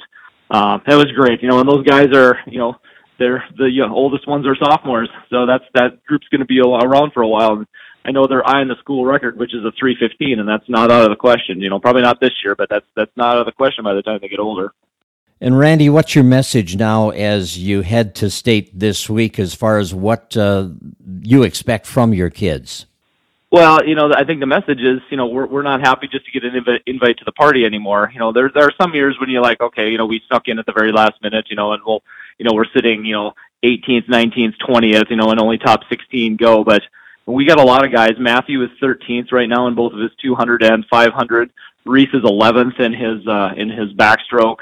uh, 0.51 0.79
that 0.87 0.97
was 0.97 1.13
great. 1.13 1.43
You 1.43 1.49
know, 1.51 1.61
and 1.61 1.69
those 1.69 1.85
guys 1.85 2.09
are, 2.15 2.39
you 2.47 2.59
know, 2.59 2.77
they're 3.19 3.45
the 3.59 3.71
you 3.71 3.87
know, 3.87 3.95
oldest 3.95 4.27
ones 4.27 4.47
are 4.47 4.57
sophomores, 4.57 5.11
so 5.29 5.45
that's 5.45 5.65
that 5.75 6.03
group's 6.07 6.29
going 6.29 6.41
to 6.41 6.47
be 6.47 6.61
around 6.61 7.13
for 7.13 7.23
a 7.23 7.29
while. 7.29 7.53
And 7.53 7.67
I 8.07 8.13
know 8.13 8.27
they're 8.27 8.49
eyeing 8.49 8.69
the 8.69 8.77
school 8.81 9.05
record, 9.05 9.39
which 9.39 9.55
is 9.55 9.63
a 9.63 9.73
315, 9.79 10.41
and 10.41 10.49
that's 10.49 10.69
not 10.69 10.91
out 10.91 11.05
of 11.05 11.11
the 11.11 11.17
question. 11.17 11.61
You 11.61 11.69
know, 11.69 11.81
probably 11.81 12.03
not 12.03 12.19
this 12.19 12.33
year, 12.43 12.55
but 12.55 12.71
that's 12.71 12.87
that's 12.97 13.15
not 13.15 13.35
out 13.35 13.41
of 13.41 13.47
the 13.47 13.53
question 13.53 13.85
by 13.85 13.93
the 13.93 14.03
time 14.03 14.21
they 14.23 14.29
get 14.29 14.41
older. 14.41 14.73
And 15.41 15.57
Randy, 15.57 15.89
what's 15.89 16.15
your 16.15 16.25
message 16.25 16.77
now 16.77 17.11
as 17.11 17.57
you 17.57 17.83
head 17.83 18.17
to 18.17 18.31
state 18.31 18.77
this 18.77 19.09
week, 19.09 19.39
as 19.39 19.55
far 19.55 19.79
as 19.79 19.95
what 19.95 20.37
uh, 20.37 20.71
you 21.23 21.45
expect 21.45 21.87
from 21.87 22.13
your 22.13 22.29
kids? 22.29 22.87
Well, 23.51 23.87
you 23.87 23.95
know, 23.95 24.13
I 24.13 24.25
think 24.25 24.41
the 24.41 24.47
message 24.47 24.81
is, 24.81 25.01
you 25.11 25.17
know, 25.17 25.27
we're 25.27 25.47
we're 25.47 25.63
not 25.63 25.81
happy 25.81 26.07
just 26.07 26.27
to 26.27 26.33
get 26.33 26.45
an 26.45 26.53
inv- 26.63 26.83
invite 26.87 27.19
to 27.19 27.25
the 27.25 27.33
party 27.33 27.65
anymore. 27.65 28.11
You 28.13 28.19
know, 28.19 28.33
there 28.33 28.51
there 28.53 28.65
are 28.65 28.73
some 28.79 28.95
years 28.95 29.17
when 29.19 29.31
you're 29.31 29.41
like, 29.41 29.61
okay, 29.61 29.91
you 29.91 29.97
know, 29.97 30.07
we 30.07 30.21
snuck 30.29 30.49
in 30.49 30.59
at 30.59 30.67
the 30.67 30.73
very 30.73 30.93
last 30.93 31.23
minute, 31.23 31.47
you 31.49 31.57
know, 31.57 31.73
and 31.73 31.83
we'll, 31.87 32.03
you 32.37 32.45
know, 32.45 32.53
we're 32.53 32.67
sitting, 32.75 33.07
you 33.07 33.15
know, 33.15 33.35
18th, 33.63 34.07
19th, 34.07 34.55
20th, 34.69 35.09
you 35.09 35.17
know, 35.17 35.31
and 35.31 35.41
only 35.41 35.57
top 35.57 35.81
16 35.89 36.37
go. 36.37 36.63
But 36.63 36.83
we 37.25 37.47
got 37.47 37.59
a 37.59 37.65
lot 37.65 37.87
of 37.87 37.93
guys. 37.93 38.13
Matthew 38.19 38.63
is 38.63 38.71
13th 38.83 39.33
right 39.33 39.49
now 39.49 39.67
in 39.67 39.75
both 39.75 39.93
of 39.93 40.01
his 40.01 40.11
200 40.21 40.63
and 40.63 40.85
500. 40.87 41.51
Reese 41.87 42.13
is 42.13 42.23
11th 42.23 42.81
in 42.81 42.93
his 42.93 43.27
uh, 43.27 43.55
in 43.57 43.71
his 43.71 43.95
backstroke. 43.95 44.59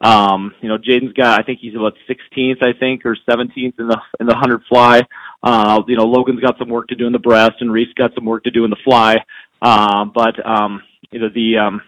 Um, 0.00 0.54
you 0.62 0.68
know, 0.68 0.78
Jaden's 0.78 1.12
got, 1.12 1.40
I 1.40 1.42
think 1.42 1.58
he's 1.60 1.74
about 1.74 1.94
16th, 2.08 2.62
I 2.62 2.72
think, 2.78 3.04
or 3.04 3.16
17th 3.28 3.78
in 3.78 3.88
the 3.88 4.00
in 4.18 4.26
the 4.26 4.32
100 4.32 4.62
fly. 4.68 5.02
Uh, 5.42 5.82
you 5.86 5.96
know, 5.96 6.04
Logan's 6.04 6.40
got 6.40 6.58
some 6.58 6.68
work 6.68 6.88
to 6.88 6.94
do 6.94 7.06
in 7.06 7.12
the 7.12 7.18
breast, 7.18 7.56
and 7.60 7.70
Reese 7.70 7.92
got 7.94 8.14
some 8.14 8.24
work 8.24 8.44
to 8.44 8.50
do 8.50 8.64
in 8.64 8.70
the 8.70 8.78
fly. 8.84 9.16
Uh, 9.60 10.06
but 10.06 10.44
um, 10.46 10.82
you 11.10 11.20
know, 11.20 11.28
the 11.34 11.58
um, 11.58 11.82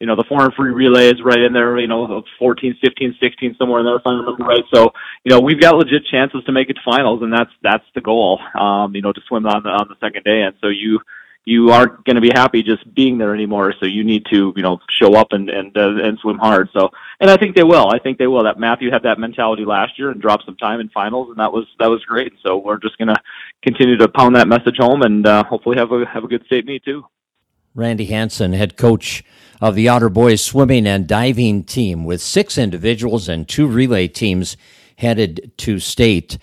you 0.00 0.06
know, 0.06 0.14
the 0.14 0.24
foreign 0.28 0.52
free 0.56 0.70
relay 0.70 1.06
is 1.06 1.20
right 1.24 1.40
in 1.40 1.52
there, 1.52 1.78
you 1.78 1.88
know, 1.88 2.22
14, 2.38 2.76
15, 2.80 3.16
16, 3.20 3.56
somewhere 3.58 3.80
in 3.80 3.86
there, 3.86 3.96
if 3.96 4.06
I 4.06 4.10
remember 4.10 4.44
right. 4.44 4.62
So, 4.72 4.92
you 5.24 5.30
know, 5.30 5.40
we've 5.40 5.60
got 5.60 5.74
legit 5.74 6.06
chances 6.08 6.44
to 6.44 6.52
make 6.52 6.70
it 6.70 6.74
to 6.74 6.80
finals, 6.84 7.20
and 7.22 7.32
that's 7.32 7.50
that's 7.62 7.84
the 7.94 8.00
goal. 8.00 8.38
Um, 8.58 8.94
you 8.94 9.02
know, 9.02 9.12
to 9.12 9.20
swim 9.26 9.46
on 9.46 9.62
the 9.64 9.70
on 9.70 9.88
the 9.88 9.96
second 10.00 10.22
day, 10.24 10.42
and 10.42 10.54
so 10.60 10.68
you 10.68 11.00
you 11.48 11.70
aren't 11.70 12.04
going 12.04 12.16
to 12.16 12.20
be 12.20 12.28
happy 12.28 12.62
just 12.62 12.92
being 12.94 13.16
there 13.16 13.34
anymore. 13.34 13.72
So 13.80 13.86
you 13.86 14.04
need 14.04 14.26
to, 14.26 14.52
you 14.54 14.62
know, 14.62 14.80
show 14.90 15.14
up 15.14 15.28
and 15.32 15.48
and 15.48 15.74
uh, 15.76 16.04
and 16.04 16.18
swim 16.18 16.36
hard. 16.36 16.68
So, 16.74 16.90
and 17.20 17.30
I 17.30 17.38
think 17.38 17.56
they 17.56 17.62
will. 17.62 17.88
I 17.88 17.98
think 17.98 18.18
they 18.18 18.26
will. 18.26 18.44
That 18.44 18.58
Matthew 18.58 18.90
had 18.90 19.02
that 19.04 19.18
mentality 19.18 19.64
last 19.64 19.98
year 19.98 20.10
and 20.10 20.20
dropped 20.20 20.44
some 20.44 20.56
time 20.56 20.78
in 20.78 20.90
finals, 20.90 21.30
and 21.30 21.38
that 21.38 21.50
was 21.50 21.64
that 21.78 21.86
was 21.86 22.04
great. 22.04 22.34
So 22.42 22.58
we're 22.58 22.76
just 22.76 22.98
going 22.98 23.08
to 23.08 23.16
continue 23.62 23.96
to 23.96 24.08
pound 24.08 24.36
that 24.36 24.46
message 24.46 24.76
home, 24.76 25.00
and 25.00 25.26
uh, 25.26 25.42
hopefully 25.44 25.78
have 25.78 25.90
a 25.90 26.04
have 26.04 26.22
a 26.22 26.28
good 26.28 26.44
state 26.44 26.66
meet 26.66 26.84
too. 26.84 27.06
Randy 27.74 28.06
Hansen, 28.06 28.52
head 28.52 28.76
coach 28.76 29.24
of 29.60 29.74
the 29.74 29.88
Otter 29.88 30.10
Boys 30.10 30.44
swimming 30.44 30.86
and 30.86 31.06
diving 31.06 31.64
team, 31.64 32.04
with 32.04 32.20
six 32.20 32.58
individuals 32.58 33.26
and 33.26 33.48
two 33.48 33.66
relay 33.66 34.06
teams 34.06 34.58
headed 34.96 35.50
to 35.58 35.78
state. 35.78 36.36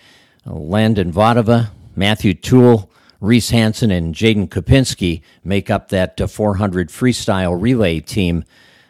Landon 0.44 1.12
Vadova, 1.12 1.70
Matthew 1.94 2.34
Toole, 2.34 2.90
Reese 3.26 3.50
Hansen 3.50 3.90
and 3.90 4.14
Jaden 4.14 4.48
Kopinski 4.48 5.20
make 5.42 5.68
up 5.68 5.88
that 5.88 6.20
uh, 6.20 6.26
400 6.28 6.90
freestyle 6.90 7.60
relay 7.60 7.98
team 8.00 8.44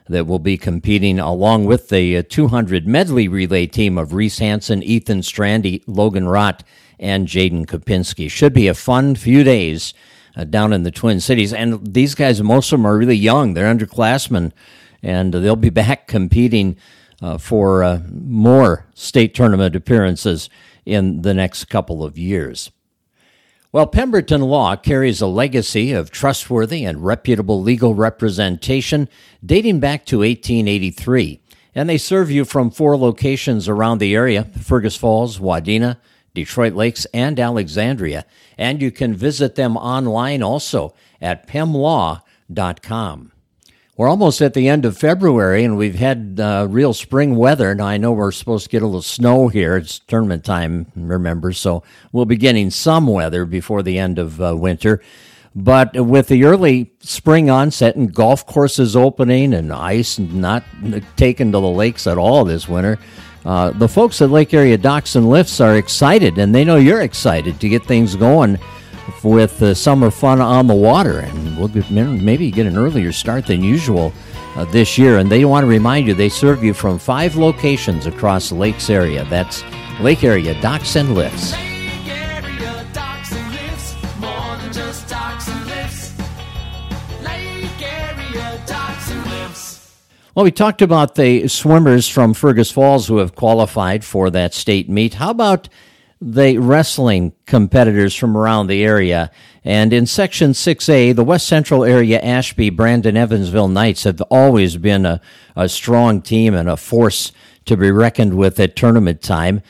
that 0.08 0.26
will 0.26 0.38
be 0.38 0.58
competing 0.58 1.18
along 1.18 1.64
with 1.64 1.88
the 1.88 2.18
uh, 2.18 2.22
200 2.28 2.86
medley 2.86 3.28
relay 3.28 3.66
team 3.66 3.96
of 3.96 4.12
Reese 4.12 4.38
Hansen, 4.38 4.82
Ethan 4.82 5.20
Strandy, 5.20 5.82
Logan 5.86 6.26
Rott, 6.26 6.60
and 6.98 7.26
Jaden 7.26 7.66
Kopinski. 7.66 8.30
Should 8.30 8.52
be 8.52 8.68
a 8.68 8.74
fun 8.74 9.14
few 9.14 9.42
days 9.42 9.94
uh, 10.36 10.44
down 10.44 10.72
in 10.72 10.82
the 10.82 10.90
Twin 10.90 11.18
Cities. 11.18 11.52
And 11.52 11.94
these 11.94 12.14
guys, 12.14 12.42
most 12.42 12.72
of 12.72 12.78
them 12.78 12.86
are 12.86 12.98
really 12.98 13.16
young. 13.16 13.54
They're 13.54 13.74
underclassmen, 13.74 14.52
and 15.02 15.32
they'll 15.32 15.56
be 15.56 15.70
back 15.70 16.06
competing 16.06 16.76
uh, 17.22 17.38
for 17.38 17.82
uh, 17.82 18.00
more 18.10 18.86
state 18.94 19.34
tournament 19.34 19.74
appearances 19.74 20.50
in 20.84 21.22
the 21.22 21.34
next 21.34 21.64
couple 21.64 22.04
of 22.04 22.18
years. 22.18 22.70
Well, 23.76 23.86
Pemberton 23.86 24.40
Law 24.40 24.74
carries 24.76 25.20
a 25.20 25.26
legacy 25.26 25.92
of 25.92 26.10
trustworthy 26.10 26.82
and 26.86 27.04
reputable 27.04 27.60
legal 27.60 27.94
representation 27.94 29.06
dating 29.44 29.80
back 29.80 30.06
to 30.06 30.20
1883, 30.20 31.40
and 31.74 31.86
they 31.86 31.98
serve 31.98 32.30
you 32.30 32.46
from 32.46 32.70
four 32.70 32.96
locations 32.96 33.68
around 33.68 33.98
the 33.98 34.14
area 34.14 34.44
Fergus 34.44 34.96
Falls, 34.96 35.38
Wadena, 35.38 35.98
Detroit 36.32 36.72
Lakes, 36.72 37.06
and 37.12 37.38
Alexandria. 37.38 38.24
And 38.56 38.80
you 38.80 38.90
can 38.90 39.14
visit 39.14 39.56
them 39.56 39.76
online 39.76 40.42
also 40.42 40.94
at 41.20 41.46
pemlaw.com. 41.46 43.32
We're 43.96 44.10
almost 44.10 44.42
at 44.42 44.52
the 44.52 44.68
end 44.68 44.84
of 44.84 44.98
February, 44.98 45.64
and 45.64 45.78
we've 45.78 45.94
had 45.94 46.38
uh, 46.38 46.66
real 46.68 46.92
spring 46.92 47.34
weather. 47.34 47.74
Now, 47.74 47.86
I 47.86 47.96
know 47.96 48.12
we're 48.12 48.30
supposed 48.30 48.64
to 48.64 48.70
get 48.70 48.82
a 48.82 48.86
little 48.86 49.00
snow 49.00 49.48
here. 49.48 49.78
It's 49.78 50.00
tournament 50.00 50.44
time, 50.44 50.92
remember, 50.94 51.54
so 51.54 51.82
we'll 52.12 52.26
be 52.26 52.36
getting 52.36 52.68
some 52.68 53.06
weather 53.06 53.46
before 53.46 53.82
the 53.82 53.98
end 53.98 54.18
of 54.18 54.38
uh, 54.38 54.54
winter. 54.54 55.00
But 55.54 55.96
with 55.96 56.28
the 56.28 56.44
early 56.44 56.92
spring 57.00 57.48
onset 57.48 57.96
and 57.96 58.12
golf 58.12 58.44
courses 58.44 58.96
opening 58.96 59.54
and 59.54 59.72
ice 59.72 60.18
not 60.18 60.62
taken 61.16 61.50
to 61.52 61.58
the 61.58 61.66
lakes 61.66 62.06
at 62.06 62.18
all 62.18 62.44
this 62.44 62.68
winter, 62.68 62.98
uh, 63.46 63.70
the 63.70 63.88
folks 63.88 64.20
at 64.20 64.28
Lake 64.28 64.52
Area 64.52 64.76
Docks 64.76 65.16
and 65.16 65.30
Lifts 65.30 65.58
are 65.58 65.76
excited, 65.78 66.36
and 66.36 66.54
they 66.54 66.64
know 66.64 66.76
you're 66.76 67.00
excited 67.00 67.58
to 67.60 67.68
get 67.70 67.86
things 67.86 68.14
going 68.14 68.58
with 69.22 69.62
uh, 69.62 69.74
summer 69.74 70.10
fun 70.10 70.40
on 70.40 70.66
the 70.66 70.74
water, 70.74 71.20
and 71.20 71.58
we'll 71.58 71.68
maybe 71.90 72.50
get 72.50 72.66
an 72.66 72.76
earlier 72.76 73.12
start 73.12 73.46
than 73.46 73.62
usual 73.62 74.12
uh, 74.56 74.64
this 74.66 74.98
year. 74.98 75.18
And 75.18 75.30
they 75.30 75.44
want 75.44 75.64
to 75.64 75.68
remind 75.68 76.06
you 76.06 76.14
they 76.14 76.28
serve 76.28 76.62
you 76.62 76.74
from 76.74 76.98
five 76.98 77.36
locations 77.36 78.06
across 78.06 78.48
the 78.48 78.54
lakes 78.54 78.90
area. 78.90 79.24
That's 79.24 79.62
Lake 80.00 80.24
Area 80.24 80.60
Docks 80.60 80.96
and 80.96 81.14
Lifts. 81.14 81.54
Well, 90.36 90.44
we 90.44 90.50
talked 90.50 90.82
about 90.82 91.14
the 91.14 91.48
swimmers 91.48 92.06
from 92.06 92.34
Fergus 92.34 92.70
Falls 92.70 93.08
who 93.08 93.16
have 93.16 93.34
qualified 93.34 94.04
for 94.04 94.28
that 94.28 94.52
state 94.52 94.86
meet. 94.86 95.14
How 95.14 95.30
about 95.30 95.70
the 96.20 96.58
wrestling 96.58 97.32
competitors 97.46 98.14
from 98.14 98.36
around 98.36 98.68
the 98.68 98.84
area. 98.84 99.30
And 99.64 99.92
in 99.92 100.06
Section 100.06 100.52
6A, 100.52 101.14
the 101.14 101.24
West 101.24 101.46
Central 101.46 101.84
area 101.84 102.20
Ashby, 102.20 102.70
Brandon, 102.70 103.16
Evansville 103.16 103.68
Knights 103.68 104.04
have 104.04 104.20
always 104.22 104.76
been 104.76 105.04
a, 105.06 105.20
a 105.54 105.68
strong 105.68 106.22
team 106.22 106.54
and 106.54 106.68
a 106.68 106.76
force 106.76 107.32
to 107.66 107.76
be 107.76 107.90
reckoned 107.90 108.36
with 108.36 108.58
at 108.60 108.76
tournament 108.76 109.22
time. 109.22 109.62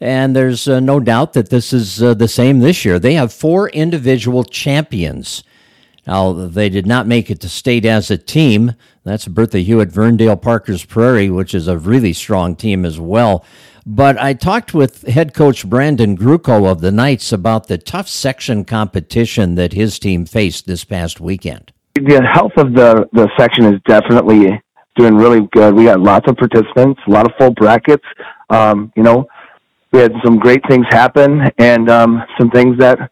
And 0.00 0.34
there's 0.34 0.66
uh, 0.66 0.80
no 0.80 0.98
doubt 0.98 1.34
that 1.34 1.50
this 1.50 1.72
is 1.72 2.02
uh, 2.02 2.14
the 2.14 2.28
same 2.28 2.58
this 2.58 2.84
year. 2.84 2.98
They 2.98 3.14
have 3.14 3.32
four 3.32 3.68
individual 3.70 4.42
champions 4.44 5.44
Now, 6.06 6.32
they 6.32 6.68
did 6.68 6.86
not 6.86 7.06
make 7.06 7.30
it 7.30 7.40
to 7.42 7.48
state 7.48 7.84
as 7.84 8.10
a 8.10 8.18
team. 8.18 8.74
That's 9.04 9.28
Bertha 9.28 9.60
Hewitt, 9.60 9.90
Verndale 9.90 10.40
Parkers 10.40 10.84
Prairie, 10.84 11.30
which 11.30 11.54
is 11.54 11.68
a 11.68 11.78
really 11.78 12.12
strong 12.12 12.56
team 12.56 12.84
as 12.84 12.98
well. 12.98 13.44
But 13.84 14.16
I 14.18 14.34
talked 14.34 14.74
with 14.74 15.02
head 15.08 15.34
coach 15.34 15.68
Brandon 15.68 16.16
Gruchow 16.16 16.70
of 16.70 16.80
the 16.80 16.92
Knights 16.92 17.32
about 17.32 17.66
the 17.66 17.78
tough 17.78 18.08
section 18.08 18.64
competition 18.64 19.56
that 19.56 19.72
his 19.72 19.98
team 19.98 20.24
faced 20.24 20.66
this 20.66 20.84
past 20.84 21.20
weekend. 21.20 21.72
The 21.96 22.22
health 22.32 22.52
of 22.56 22.74
the, 22.74 23.08
the 23.12 23.28
section 23.38 23.64
is 23.64 23.80
definitely 23.86 24.62
doing 24.96 25.16
really 25.16 25.48
good. 25.52 25.74
We 25.74 25.84
got 25.84 26.00
lots 26.00 26.28
of 26.28 26.36
participants, 26.36 27.00
a 27.06 27.10
lot 27.10 27.26
of 27.26 27.32
full 27.38 27.50
brackets. 27.50 28.04
Um, 28.50 28.92
you 28.96 29.02
know, 29.02 29.26
we 29.92 30.00
had 30.00 30.12
some 30.24 30.38
great 30.38 30.62
things 30.68 30.86
happen 30.90 31.50
and 31.58 31.90
um, 31.90 32.22
some 32.38 32.50
things 32.50 32.78
that 32.78 33.10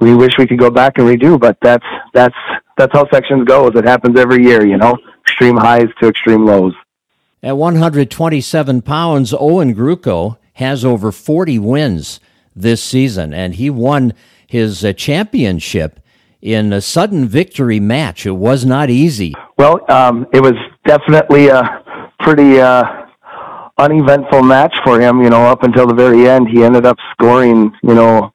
we 0.00 0.14
wish 0.14 0.32
we 0.38 0.46
could 0.46 0.58
go 0.58 0.70
back 0.70 0.98
and 0.98 1.06
redo, 1.06 1.38
but 1.38 1.58
that's 1.60 1.84
that's 2.14 2.34
that's 2.76 2.92
how 2.92 3.06
sections 3.10 3.44
goes. 3.44 3.72
It 3.74 3.84
happens 3.84 4.18
every 4.18 4.44
year, 4.44 4.64
you 4.64 4.78
know, 4.78 4.96
extreme 5.22 5.56
highs 5.56 5.88
to 6.00 6.08
extreme 6.08 6.46
lows. 6.46 6.74
At 7.42 7.56
127 7.56 8.82
pounds, 8.82 9.32
Owen 9.32 9.74
Gruchow 9.74 10.36
has 10.54 10.84
over 10.84 11.10
40 11.10 11.58
wins 11.58 12.20
this 12.54 12.82
season, 12.84 13.32
and 13.32 13.54
he 13.54 13.70
won 13.70 14.12
his 14.46 14.84
uh, 14.84 14.92
championship 14.92 16.00
in 16.42 16.70
a 16.70 16.82
sudden 16.82 17.26
victory 17.26 17.80
match. 17.80 18.26
It 18.26 18.32
was 18.32 18.66
not 18.66 18.90
easy. 18.90 19.34
Well, 19.56 19.80
um, 19.90 20.26
it 20.34 20.42
was 20.42 20.52
definitely 20.84 21.48
a 21.48 21.82
pretty 22.20 22.60
uh, 22.60 22.84
uneventful 23.78 24.42
match 24.42 24.74
for 24.84 25.00
him. 25.00 25.22
You 25.22 25.30
know, 25.30 25.46
up 25.46 25.62
until 25.62 25.86
the 25.86 25.94
very 25.94 26.28
end, 26.28 26.46
he 26.48 26.62
ended 26.62 26.84
up 26.84 26.98
scoring, 27.12 27.72
you 27.82 27.94
know, 27.94 28.34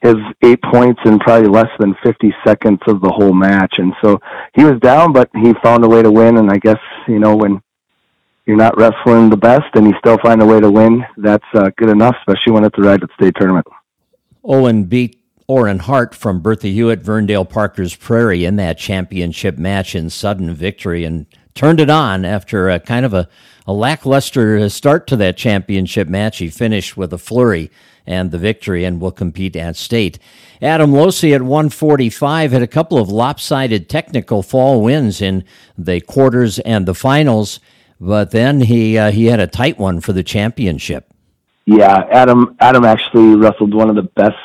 his 0.00 0.14
eight 0.44 0.62
points 0.62 1.00
in 1.06 1.18
probably 1.18 1.48
less 1.48 1.70
than 1.80 1.96
50 2.04 2.32
seconds 2.46 2.78
of 2.86 3.00
the 3.00 3.10
whole 3.10 3.32
match. 3.32 3.76
And 3.78 3.94
so 4.00 4.20
he 4.54 4.62
was 4.62 4.78
down, 4.78 5.12
but 5.12 5.28
he 5.34 5.54
found 5.54 5.82
a 5.82 5.88
way 5.88 6.02
to 6.02 6.12
win. 6.12 6.36
And 6.36 6.52
I 6.52 6.58
guess, 6.58 6.78
you 7.08 7.18
know, 7.18 7.34
when 7.34 7.60
you're 8.46 8.56
not 8.56 8.76
wrestling 8.76 9.30
the 9.30 9.36
best 9.36 9.74
and 9.74 9.86
you 9.86 9.94
still 9.98 10.18
find 10.18 10.42
a 10.42 10.46
way 10.46 10.60
to 10.60 10.70
win, 10.70 11.04
that's 11.16 11.46
uh, 11.54 11.70
good 11.76 11.88
enough, 11.88 12.16
especially 12.20 12.52
when 12.52 12.64
it's 12.64 12.78
a 12.78 12.88
at 12.90 13.00
state 13.14 13.34
tournament. 13.38 13.66
Owen 14.44 14.84
beat 14.84 15.20
Orrin 15.46 15.80
Hart 15.80 16.14
from 16.14 16.40
Bertha 16.40 16.68
Hewitt, 16.68 17.02
Verndale 17.02 17.48
Parkers 17.48 17.94
Prairie 17.94 18.44
in 18.44 18.56
that 18.56 18.78
championship 18.78 19.58
match 19.58 19.94
in 19.94 20.10
sudden 20.10 20.52
victory 20.54 21.04
and 21.04 21.26
turned 21.54 21.80
it 21.80 21.90
on 21.90 22.24
after 22.24 22.68
a 22.68 22.80
kind 22.80 23.06
of 23.06 23.14
a, 23.14 23.28
a 23.66 23.72
lackluster 23.72 24.68
start 24.68 25.06
to 25.06 25.16
that 25.16 25.36
championship 25.36 26.08
match. 26.08 26.38
He 26.38 26.48
finished 26.48 26.96
with 26.96 27.12
a 27.12 27.18
flurry 27.18 27.70
and 28.06 28.30
the 28.30 28.38
victory 28.38 28.84
and 28.84 29.00
will 29.00 29.12
compete 29.12 29.56
at 29.56 29.76
state. 29.76 30.18
Adam 30.60 30.92
Losey 30.92 31.34
at 31.34 31.42
145 31.42 32.52
had 32.52 32.62
a 32.62 32.66
couple 32.66 32.98
of 32.98 33.08
lopsided 33.08 33.88
technical 33.88 34.42
fall 34.42 34.82
wins 34.82 35.22
in 35.22 35.44
the 35.76 36.00
quarters 36.00 36.58
and 36.60 36.86
the 36.86 36.94
finals. 36.94 37.60
But 38.00 38.30
then 38.30 38.60
he 38.60 38.98
uh, 38.98 39.12
he 39.12 39.26
had 39.26 39.40
a 39.40 39.46
tight 39.46 39.78
one 39.78 40.00
for 40.00 40.12
the 40.12 40.22
championship. 40.22 41.12
Yeah, 41.66 42.04
Adam 42.10 42.56
Adam 42.60 42.84
actually 42.84 43.36
wrestled 43.36 43.74
one 43.74 43.88
of 43.88 43.96
the 43.96 44.02
best 44.02 44.36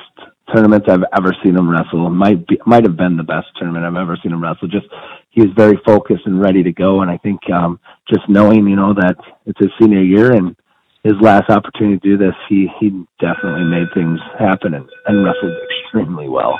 tournaments 0.54 0.88
I've 0.90 1.04
ever 1.14 1.36
seen 1.44 1.56
him 1.56 1.70
wrestle. 1.70 2.10
Might 2.10 2.48
be, 2.48 2.60
might 2.66 2.84
have 2.84 2.96
been 2.96 3.18
the 3.18 3.24
best 3.24 3.48
tournament 3.58 3.86
I've 3.86 3.96
ever 3.96 4.18
seen 4.22 4.32
him 4.32 4.42
wrestle. 4.42 4.68
Just 4.68 4.88
he 5.30 5.42
was 5.42 5.52
very 5.56 5.80
focused 5.86 6.26
and 6.26 6.40
ready 6.40 6.64
to 6.64 6.72
go. 6.72 7.02
And 7.02 7.12
I 7.12 7.18
think 7.18 7.42
um, 7.52 7.80
just 8.08 8.28
knowing 8.30 8.68
you 8.68 8.76
know 8.76 8.94
that 8.94 9.18
it's 9.46 9.60
his 9.60 9.70
senior 9.80 10.02
year 10.02 10.34
and 10.34 10.56
his 11.04 11.14
last 11.22 11.50
opportunity 11.50 11.98
to 12.00 12.08
do 12.08 12.18
this, 12.18 12.36
he 12.48 12.70
he 12.80 12.90
definitely 13.20 13.66
made 13.66 13.88
things 13.94 14.20
happen 14.38 14.74
and, 14.74 14.90
and 15.08 15.24
wrestled 15.24 15.56
extremely 15.84 16.30
well. 16.30 16.60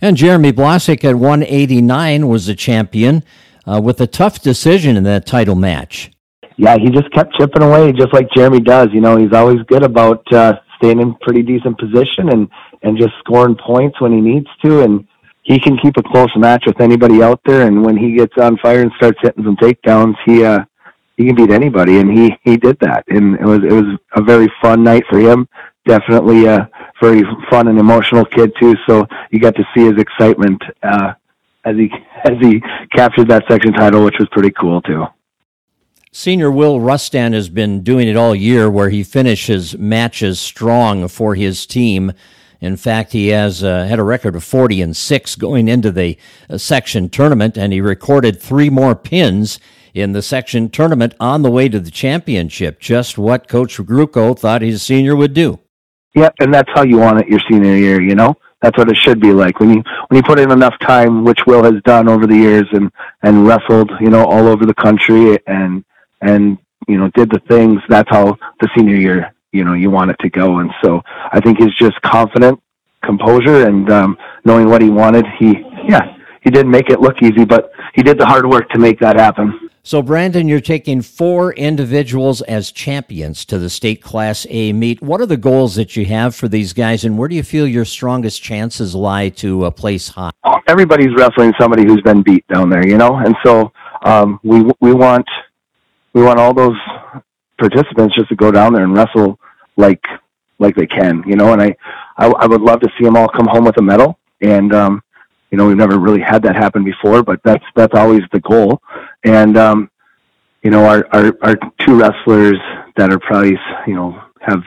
And 0.00 0.16
Jeremy 0.16 0.52
Blasick 0.52 1.04
at 1.04 1.14
189 1.14 2.28
was 2.28 2.46
the 2.46 2.54
champion 2.54 3.24
uh, 3.66 3.80
with 3.82 4.00
a 4.00 4.06
tough 4.06 4.40
decision 4.40 4.96
in 4.96 5.04
that 5.04 5.26
title 5.26 5.54
match. 5.54 6.10
Yeah, 6.56 6.76
he 6.78 6.90
just 6.90 7.10
kept 7.12 7.34
chipping 7.34 7.62
away, 7.62 7.92
just 7.92 8.12
like 8.12 8.28
Jeremy 8.34 8.60
does. 8.60 8.88
You 8.92 9.00
know, 9.00 9.16
he's 9.16 9.32
always 9.32 9.60
good 9.66 9.82
about 9.82 10.22
uh, 10.32 10.54
staying 10.76 11.00
in 11.00 11.14
pretty 11.16 11.42
decent 11.42 11.78
position 11.78 12.30
and 12.30 12.48
and 12.82 12.98
just 12.98 13.14
scoring 13.20 13.56
points 13.56 14.00
when 14.00 14.12
he 14.12 14.20
needs 14.20 14.46
to. 14.64 14.82
And 14.82 15.06
he 15.42 15.58
can 15.58 15.78
keep 15.78 15.96
a 15.96 16.02
close 16.02 16.30
match 16.36 16.64
with 16.66 16.80
anybody 16.80 17.22
out 17.22 17.40
there. 17.44 17.66
And 17.66 17.84
when 17.84 17.96
he 17.96 18.16
gets 18.16 18.34
on 18.38 18.58
fire 18.58 18.82
and 18.82 18.92
starts 18.96 19.18
hitting 19.22 19.44
some 19.44 19.56
takedowns, 19.56 20.14
he 20.24 20.44
uh, 20.44 20.60
he 21.16 21.26
can 21.26 21.34
beat 21.34 21.50
anybody. 21.50 21.98
And 21.98 22.16
he 22.16 22.36
he 22.44 22.56
did 22.56 22.78
that. 22.80 23.04
And 23.08 23.34
it 23.34 23.44
was 23.44 23.58
it 23.64 23.72
was 23.72 23.98
a 24.14 24.22
very 24.22 24.52
fun 24.62 24.84
night 24.84 25.04
for 25.08 25.18
him. 25.18 25.48
Definitely 25.86 26.46
a 26.46 26.70
very 27.02 27.22
fun 27.50 27.68
and 27.68 27.78
emotional 27.78 28.24
kid 28.24 28.52
too. 28.60 28.74
So 28.86 29.06
you 29.30 29.40
got 29.40 29.56
to 29.56 29.64
see 29.74 29.84
his 29.84 29.98
excitement. 29.98 30.62
Uh, 30.82 31.14
as 31.64 31.76
he 31.76 31.90
as 32.24 32.38
he 32.40 32.62
captured 32.94 33.28
that 33.28 33.44
section 33.48 33.72
title, 33.72 34.04
which 34.04 34.16
was 34.18 34.28
pretty 34.32 34.50
cool 34.50 34.80
too. 34.82 35.04
Senior 36.12 36.50
Will 36.50 36.78
Rustan 36.78 37.32
has 37.32 37.48
been 37.48 37.82
doing 37.82 38.06
it 38.06 38.16
all 38.16 38.36
year, 38.36 38.70
where 38.70 38.90
he 38.90 39.02
finishes 39.02 39.76
matches 39.76 40.38
strong 40.38 41.08
for 41.08 41.34
his 41.34 41.66
team. 41.66 42.12
In 42.60 42.76
fact, 42.76 43.12
he 43.12 43.28
has 43.28 43.64
uh, 43.64 43.84
had 43.86 43.98
a 43.98 44.04
record 44.04 44.36
of 44.36 44.44
40 44.44 44.80
and 44.80 44.96
6 44.96 45.36
going 45.36 45.66
into 45.66 45.90
the 45.90 46.16
uh, 46.48 46.56
section 46.56 47.08
tournament, 47.08 47.58
and 47.58 47.72
he 47.72 47.80
recorded 47.80 48.40
three 48.40 48.70
more 48.70 48.94
pins 48.94 49.58
in 49.92 50.12
the 50.12 50.22
section 50.22 50.70
tournament 50.70 51.14
on 51.18 51.42
the 51.42 51.50
way 51.50 51.68
to 51.68 51.80
the 51.80 51.90
championship. 51.90 52.78
Just 52.78 53.18
what 53.18 53.48
Coach 53.48 53.78
Gruchow 53.78 54.38
thought 54.38 54.62
his 54.62 54.82
senior 54.82 55.16
would 55.16 55.34
do. 55.34 55.58
Yep, 56.14 56.34
and 56.38 56.54
that's 56.54 56.70
how 56.74 56.84
you 56.84 56.98
want 56.98 57.18
it 57.18 57.28
your 57.28 57.40
senior 57.50 57.74
year, 57.74 58.00
you 58.00 58.14
know? 58.14 58.36
That's 58.64 58.78
what 58.78 58.88
it 58.88 58.96
should 58.96 59.20
be 59.20 59.34
like 59.34 59.60
when 59.60 59.68
you 59.68 59.82
when 60.08 60.16
you 60.16 60.22
put 60.22 60.38
in 60.40 60.50
enough 60.50 60.74
time, 60.80 61.22
which 61.22 61.40
Will 61.46 61.62
has 61.64 61.82
done 61.84 62.08
over 62.08 62.26
the 62.26 62.34
years, 62.34 62.64
and 62.72 62.90
and 63.22 63.46
wrestled, 63.46 63.90
you 64.00 64.08
know, 64.08 64.24
all 64.24 64.48
over 64.48 64.64
the 64.64 64.72
country, 64.72 65.38
and 65.46 65.84
and 66.22 66.56
you 66.88 66.96
know 66.96 67.10
did 67.14 67.28
the 67.30 67.40
things. 67.46 67.82
That's 67.90 68.08
how 68.08 68.38
the 68.62 68.70
senior 68.74 68.96
year, 68.96 69.34
you 69.52 69.64
know, 69.64 69.74
you 69.74 69.90
want 69.90 70.12
it 70.12 70.16
to 70.20 70.30
go. 70.30 70.60
And 70.60 70.70
so 70.82 71.02
I 71.30 71.40
think 71.40 71.58
he's 71.58 71.74
just 71.74 72.00
confident, 72.00 72.58
composure, 73.04 73.68
and 73.68 73.90
um, 73.90 74.16
knowing 74.46 74.70
what 74.70 74.80
he 74.80 74.88
wanted. 74.88 75.26
He 75.38 75.62
yeah, 75.86 76.16
he 76.40 76.48
didn't 76.48 76.70
make 76.70 76.88
it 76.88 77.02
look 77.02 77.16
easy, 77.22 77.44
but 77.44 77.70
he 77.94 78.02
did 78.02 78.18
the 78.18 78.24
hard 78.24 78.48
work 78.48 78.70
to 78.70 78.78
make 78.78 78.98
that 79.00 79.16
happen. 79.16 79.63
So, 79.86 80.00
Brandon, 80.00 80.48
you're 80.48 80.62
taking 80.62 81.02
four 81.02 81.52
individuals 81.52 82.40
as 82.40 82.72
champions 82.72 83.44
to 83.44 83.58
the 83.58 83.68
state 83.68 84.00
Class 84.00 84.46
A 84.48 84.72
meet. 84.72 85.02
What 85.02 85.20
are 85.20 85.26
the 85.26 85.36
goals 85.36 85.74
that 85.74 85.94
you 85.94 86.06
have 86.06 86.34
for 86.34 86.48
these 86.48 86.72
guys, 86.72 87.04
and 87.04 87.18
where 87.18 87.28
do 87.28 87.34
you 87.34 87.42
feel 87.42 87.68
your 87.68 87.84
strongest 87.84 88.42
chances 88.42 88.94
lie 88.94 89.28
to 89.28 89.64
uh, 89.64 89.70
place 89.70 90.08
high? 90.08 90.30
Everybody's 90.68 91.14
wrestling 91.14 91.52
somebody 91.60 91.84
who's 91.84 92.00
been 92.00 92.22
beat 92.22 92.46
down 92.48 92.70
there, 92.70 92.86
you 92.86 92.96
know, 92.96 93.16
and 93.16 93.36
so 93.44 93.72
um, 94.04 94.40
we 94.42 94.62
we 94.80 94.94
want 94.94 95.28
we 96.14 96.22
want 96.22 96.38
all 96.38 96.54
those 96.54 96.78
participants 97.58 98.14
just 98.14 98.30
to 98.30 98.36
go 98.36 98.50
down 98.50 98.72
there 98.72 98.84
and 98.84 98.96
wrestle 98.96 99.38
like 99.76 100.02
like 100.60 100.74
they 100.76 100.86
can, 100.86 101.22
you 101.26 101.36
know. 101.36 101.52
And 101.52 101.60
I 101.60 101.76
I, 102.16 102.28
I 102.28 102.46
would 102.46 102.62
love 102.62 102.80
to 102.80 102.88
see 102.96 103.04
them 103.04 103.18
all 103.18 103.28
come 103.28 103.48
home 103.48 103.66
with 103.66 103.76
a 103.76 103.82
medal, 103.82 104.18
and 104.40 104.74
um, 104.74 105.02
you 105.54 105.58
know 105.58 105.68
we've 105.68 105.76
never 105.76 106.00
really 106.00 106.20
had 106.20 106.42
that 106.42 106.56
happen 106.56 106.82
before, 106.82 107.22
but 107.22 107.38
that's 107.44 107.64
that's 107.76 107.94
always 107.94 108.22
the 108.32 108.40
goal. 108.40 108.82
And 109.22 109.56
um, 109.56 109.88
you 110.64 110.70
know 110.72 110.84
our, 110.84 111.06
our 111.12 111.32
our 111.42 111.56
two 111.78 111.96
wrestlers 111.96 112.58
that 112.96 113.12
are 113.12 113.20
probably 113.20 113.56
you 113.86 113.94
know 113.94 114.20
have 114.40 114.64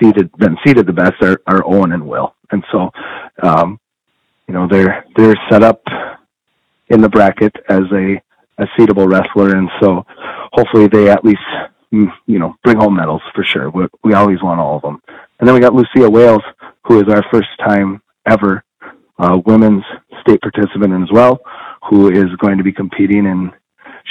seated 0.00 0.30
been 0.38 0.56
seated 0.64 0.86
the 0.86 0.92
best 0.92 1.20
are, 1.22 1.42
are 1.48 1.66
Owen 1.66 1.90
and 1.90 2.06
Will, 2.06 2.36
and 2.52 2.62
so 2.70 2.88
um, 3.42 3.80
you 4.46 4.54
know 4.54 4.68
they're 4.70 5.04
they're 5.16 5.34
set 5.50 5.64
up 5.64 5.82
in 6.86 7.00
the 7.00 7.08
bracket 7.08 7.56
as 7.68 7.82
a 7.92 8.22
a 8.58 8.66
seatable 8.78 9.10
wrestler, 9.10 9.56
and 9.56 9.68
so 9.80 10.06
hopefully 10.52 10.86
they 10.86 11.10
at 11.10 11.24
least 11.24 11.42
mm, 11.92 12.06
you 12.26 12.38
know 12.38 12.54
bring 12.62 12.76
home 12.76 12.94
medals 12.94 13.22
for 13.34 13.42
sure. 13.42 13.70
We, 13.70 13.88
we 14.04 14.14
always 14.14 14.40
want 14.40 14.60
all 14.60 14.76
of 14.76 14.82
them. 14.82 15.02
And 15.40 15.48
then 15.48 15.54
we 15.56 15.60
got 15.60 15.74
Lucia 15.74 16.08
Wales, 16.08 16.42
who 16.84 17.00
is 17.00 17.12
our 17.12 17.24
first 17.32 17.48
time 17.58 18.00
ever 18.24 18.62
uh, 19.18 19.38
women's 19.46 19.84
state 20.20 20.40
participant 20.40 21.02
as 21.02 21.10
well, 21.12 21.40
who 21.88 22.10
is 22.10 22.34
going 22.40 22.58
to 22.58 22.64
be 22.64 22.72
competing 22.72 23.26
and 23.26 23.52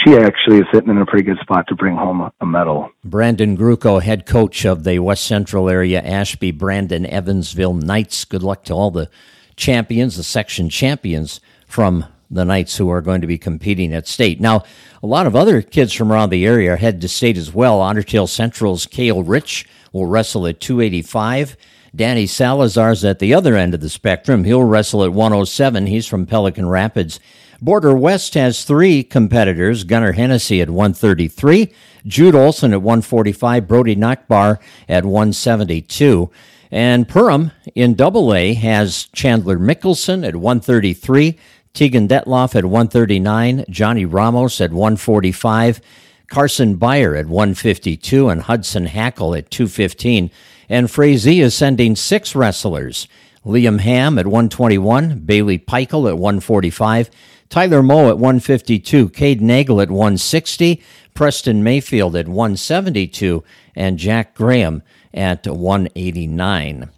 she 0.05 0.15
actually 0.15 0.59
is 0.59 0.65
sitting 0.71 0.89
in 0.89 0.97
a 0.99 1.05
pretty 1.05 1.25
good 1.25 1.39
spot 1.41 1.65
to 1.67 1.75
bring 1.75 1.95
home 1.95 2.29
a 2.39 2.45
medal. 2.45 2.91
Brandon 3.03 3.57
Gruchow, 3.57 4.01
head 4.01 4.25
coach 4.27 4.63
of 4.63 4.83
the 4.83 4.99
West 4.99 5.23
Central 5.23 5.69
area 5.69 6.01
Ashby 6.01 6.51
Brandon 6.51 7.05
Evansville 7.05 7.73
Knights. 7.73 8.23
Good 8.25 8.43
luck 8.43 8.63
to 8.65 8.73
all 8.73 8.91
the 8.91 9.09
champions, 9.55 10.15
the 10.15 10.23
section 10.23 10.69
champions 10.69 11.41
from 11.65 12.05
the 12.29 12.45
Knights 12.45 12.77
who 12.77 12.89
are 12.89 13.01
going 13.01 13.21
to 13.21 13.27
be 13.27 13.37
competing 13.37 13.93
at 13.93 14.07
state. 14.07 14.39
Now, 14.39 14.63
a 15.01 15.07
lot 15.07 15.25
of 15.25 15.35
other 15.35 15.61
kids 15.61 15.93
from 15.93 16.11
around 16.11 16.29
the 16.29 16.45
area 16.45 16.73
are 16.73 16.77
headed 16.77 17.01
to 17.01 17.07
state 17.07 17.37
as 17.37 17.53
well. 17.53 17.81
Tail 18.03 18.27
Central's 18.27 18.85
Kale 18.85 19.23
Rich 19.23 19.65
will 19.91 20.05
wrestle 20.05 20.45
at 20.45 20.59
285. 20.59 21.57
Danny 21.95 22.25
Salazar's 22.25 23.03
at 23.03 23.19
the 23.19 23.33
other 23.33 23.55
end 23.55 23.73
of 23.73 23.81
the 23.81 23.89
spectrum. 23.89 24.43
He'll 24.43 24.63
wrestle 24.63 25.03
at 25.03 25.13
107. 25.13 25.87
He's 25.87 26.07
from 26.07 26.25
Pelican 26.25 26.69
Rapids. 26.69 27.19
Border 27.61 27.95
West 27.95 28.35
has 28.35 28.63
three 28.63 29.03
competitors 29.03 29.83
Gunnar 29.83 30.11
Hennessy 30.11 30.61
at 30.61 30.69
133, 30.69 31.73
Jude 32.05 32.35
Olson 32.35 32.71
at 32.71 32.81
145, 32.81 33.67
Brody 33.67 33.95
Nachbar 33.95 34.59
at 34.87 35.05
172. 35.05 36.29
And 36.69 37.07
Perham 37.07 37.51
in 37.73 37.95
Double 37.95 38.33
A 38.33 38.53
has 38.53 39.05
Chandler 39.13 39.57
Mickelson 39.57 40.27
at 40.27 40.35
133, 40.35 41.39
Tegan 41.73 42.07
Detloff 42.07 42.55
at 42.55 42.65
139, 42.65 43.65
Johnny 43.69 44.05
Ramos 44.05 44.61
at 44.61 44.71
145, 44.71 45.81
Carson 46.27 46.75
Beyer 46.75 47.15
at 47.15 47.27
152, 47.27 48.29
and 48.29 48.41
Hudson 48.43 48.85
Hackle 48.85 49.35
at 49.35 49.49
215. 49.49 50.29
And 50.69 50.91
Frazee 50.91 51.39
is 51.39 51.55
sending 51.55 51.95
six 51.95 52.35
wrestlers 52.35 53.07
Liam 53.45 53.79
Ham 53.79 54.19
at 54.19 54.27
121, 54.27 55.19
Bailey 55.19 55.57
Peichel 55.57 56.09
at 56.09 56.17
145, 56.17 57.09
Tyler 57.49 57.81
Moe 57.81 58.09
at 58.09 58.17
152, 58.17 59.09
Cade 59.09 59.41
Nagel 59.41 59.79
at 59.79 59.89
160, 59.89 60.83
Preston 61.13 61.63
Mayfield 61.63 62.15
at 62.17 62.27
172, 62.27 63.43
and 63.73 63.97
Jack 63.97 64.35
Graham 64.35 64.83
at 65.13 65.47
189. 65.47 66.89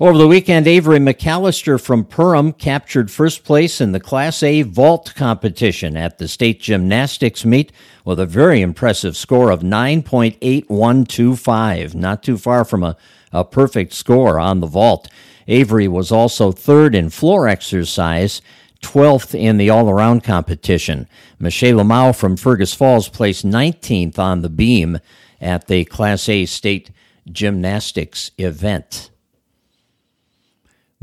Over 0.00 0.16
the 0.16 0.26
weekend, 0.26 0.66
Avery 0.66 0.98
McAllister 0.98 1.78
from 1.78 2.04
Perham 2.04 2.56
captured 2.56 3.10
first 3.10 3.44
place 3.44 3.78
in 3.78 3.92
the 3.92 4.00
Class 4.00 4.42
A 4.42 4.62
vault 4.62 5.12
competition 5.14 5.98
at 5.98 6.16
the 6.16 6.28
state 6.28 6.60
gymnastics 6.60 7.44
meet 7.44 7.72
with 8.02 8.18
a 8.18 8.24
very 8.24 8.62
impressive 8.62 9.18
score 9.18 9.50
of 9.50 9.60
9.8125. 9.60 11.94
Not 11.94 12.22
too 12.22 12.38
far 12.38 12.64
from 12.64 12.82
a, 12.82 12.96
a 13.32 13.44
perfect 13.44 13.92
score 13.92 14.40
on 14.40 14.60
the 14.60 14.66
vault. 14.66 15.10
Avery 15.46 15.88
was 15.88 16.10
also 16.10 16.52
third 16.52 16.94
in 16.94 17.10
floor 17.10 17.46
exercise, 17.46 18.40
12th 18.80 19.38
in 19.38 19.58
the 19.58 19.68
all 19.68 19.90
around 19.90 20.24
competition. 20.24 21.06
Michelle 21.38 21.76
Lamau 21.76 22.16
from 22.16 22.38
Fergus 22.38 22.72
Falls 22.72 23.10
placed 23.10 23.44
19th 23.44 24.18
on 24.18 24.40
the 24.40 24.48
beam 24.48 25.00
at 25.38 25.66
the 25.66 25.84
Class 25.84 26.30
A 26.30 26.46
state 26.46 26.90
gymnastics 27.30 28.30
event. 28.38 29.10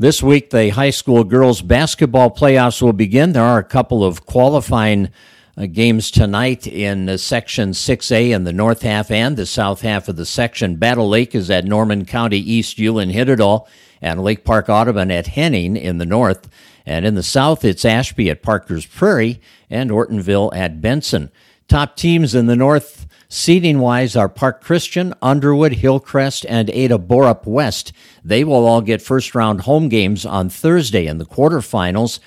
This 0.00 0.22
week, 0.22 0.48
the 0.48 0.70
high 0.70 0.88
school 0.88 1.24
girls 1.24 1.60
basketball 1.60 2.30
playoffs 2.30 2.80
will 2.80 2.94
begin. 2.94 3.34
There 3.34 3.44
are 3.44 3.58
a 3.58 3.62
couple 3.62 4.02
of 4.02 4.24
qualifying 4.24 5.10
uh, 5.58 5.66
games 5.66 6.10
tonight 6.10 6.66
in 6.66 7.06
uh, 7.06 7.18
Section 7.18 7.72
6A 7.72 8.34
in 8.34 8.44
the 8.44 8.52
north 8.54 8.80
half 8.80 9.10
and 9.10 9.36
the 9.36 9.44
south 9.44 9.82
half 9.82 10.08
of 10.08 10.16
the 10.16 10.24
section. 10.24 10.76
Battle 10.76 11.06
Lake 11.06 11.34
is 11.34 11.50
at 11.50 11.66
Norman 11.66 12.06
County 12.06 12.38
East 12.38 12.78
Ulen 12.78 13.12
Hitterdal 13.12 13.68
and 14.00 14.24
Lake 14.24 14.42
Park 14.42 14.70
Audubon 14.70 15.10
at 15.10 15.26
Henning 15.26 15.76
in 15.76 15.98
the 15.98 16.06
north. 16.06 16.48
And 16.86 17.04
in 17.04 17.14
the 17.14 17.22
south, 17.22 17.62
it's 17.62 17.84
Ashby 17.84 18.30
at 18.30 18.42
Parker's 18.42 18.86
Prairie 18.86 19.38
and 19.68 19.90
Ortonville 19.90 20.50
at 20.56 20.80
Benson. 20.80 21.30
Top 21.68 21.94
teams 21.94 22.34
in 22.34 22.46
the 22.46 22.56
north 22.56 23.06
Seating 23.32 23.78
wise 23.78 24.16
are 24.16 24.28
Park 24.28 24.60
Christian, 24.60 25.14
Underwood, 25.22 25.74
Hillcrest, 25.74 26.44
and 26.48 26.68
Ada 26.68 26.98
Borup 26.98 27.46
West. 27.46 27.92
They 28.24 28.42
will 28.42 28.66
all 28.66 28.80
get 28.80 29.00
first 29.00 29.36
round 29.36 29.60
home 29.60 29.88
games 29.88 30.26
on 30.26 30.48
Thursday 30.48 31.06
in 31.06 31.18
the 31.18 31.24
quarterfinals, 31.24 32.18